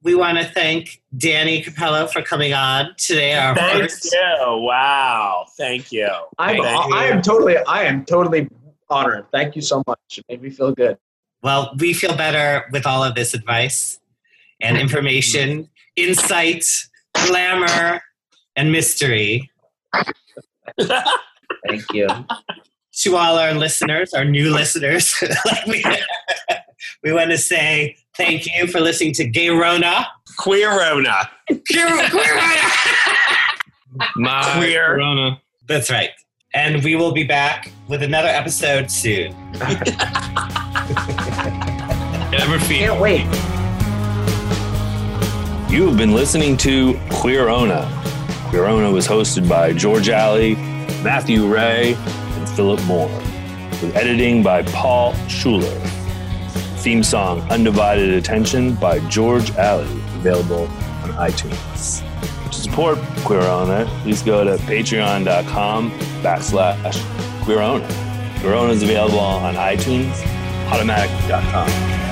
we 0.03 0.15
want 0.15 0.39
to 0.39 0.45
thank 0.45 1.03
Danny 1.17 1.63
Cappello 1.63 2.07
for 2.07 2.23
coming 2.23 2.53
on 2.53 2.95
today. 2.99 3.35
Our 3.35 3.55
Thank 3.55 3.83
first. 3.83 4.13
you. 4.13 4.21
Wow. 4.47 5.47
Thank 5.57 5.91
you. 5.91 6.09
I'm, 6.39 6.63
Thank 6.63 6.95
I 6.95 7.07
am 7.07 7.23
totally 7.23 7.57
I 7.57 7.85
am 7.85 8.05
totally 8.05 8.49
honored. 8.91 9.27
Thank 9.33 9.57
you 9.57 9.63
so 9.63 9.83
much. 9.87 9.99
It 10.19 10.25
made 10.29 10.43
me 10.43 10.51
feel 10.51 10.73
good. 10.73 10.99
Well, 11.43 11.75
we 11.79 11.93
feel 11.93 12.17
better 12.17 12.67
with 12.73 12.87
all 12.87 13.03
of 13.03 13.15
this 13.15 13.35
advice 13.35 13.99
and 14.61 14.77
information, 14.79 15.69
insight, 15.97 16.65
glamour, 17.15 18.03
and 18.55 18.73
mystery. 18.73 19.51
Thank 20.79 21.93
you. 21.93 22.09
To 23.01 23.17
all 23.17 23.39
our 23.39 23.53
listeners, 23.53 24.15
our 24.15 24.25
new 24.25 24.53
listeners, 24.53 25.15
we, 25.67 25.85
we 27.03 27.13
want 27.13 27.31
to 27.31 27.39
say 27.39 27.97
Thank 28.17 28.47
you 28.47 28.67
for 28.67 28.81
listening 28.81 29.13
to 29.15 29.25
Gay 29.29 29.51
Rona. 29.51 30.07
Queerona. 30.39 31.29
Queer, 31.49 31.87
Queerona. 31.87 32.71
My 34.17 34.55
Queer. 34.57 34.95
Corona. 34.95 35.43
That's 35.69 35.91
right. 35.91 36.11
And 36.55 36.83
we 36.83 36.97
will 36.97 37.13
be 37.13 37.25
back 37.25 37.71
with 37.89 38.03
another 38.03 38.29
episode 38.29 38.91
soon. 38.91 39.35
Ever 42.33 42.59
feel? 42.61 42.79
Can't 42.79 43.01
wait. 43.01 43.66
You 45.69 45.89
have 45.89 45.97
been 45.97 46.15
listening 46.15 46.57
to 46.59 46.95
Queerona. 47.11 47.89
Queerona 48.51 48.93
was 48.93 49.07
hosted 49.07 49.49
by 49.49 49.73
George 49.73 50.09
Alley, 50.09 50.55
Matthew 51.03 51.53
Ray, 51.53 51.95
and 51.95 52.49
Philip 52.51 52.81
Moore, 52.85 53.09
with 53.83 53.97
editing 53.97 54.45
by 54.45 54.63
Paul 54.63 55.13
Schuler. 55.27 55.75
Theme 56.79 57.03
song 57.03 57.41
Undivided 57.51 58.11
Attention 58.11 58.77
by 58.77 59.01
George 59.09 59.51
Alley, 59.57 59.91
available 60.15 60.69
on 61.03 61.11
iTunes. 61.15 62.01
To 62.49 62.53
support 62.53 62.99
Queerona, 63.27 63.87
please 64.03 64.23
go 64.23 64.45
to 64.45 64.63
patreon.com 64.67 65.91
backslash 66.23 67.03
Queerona. 67.41 67.89
Queerona 68.37 68.71
is 68.71 68.85
available 68.85 69.19
on 69.19 69.57
iTunes, 69.57 70.25
automatic.com. 70.71 72.06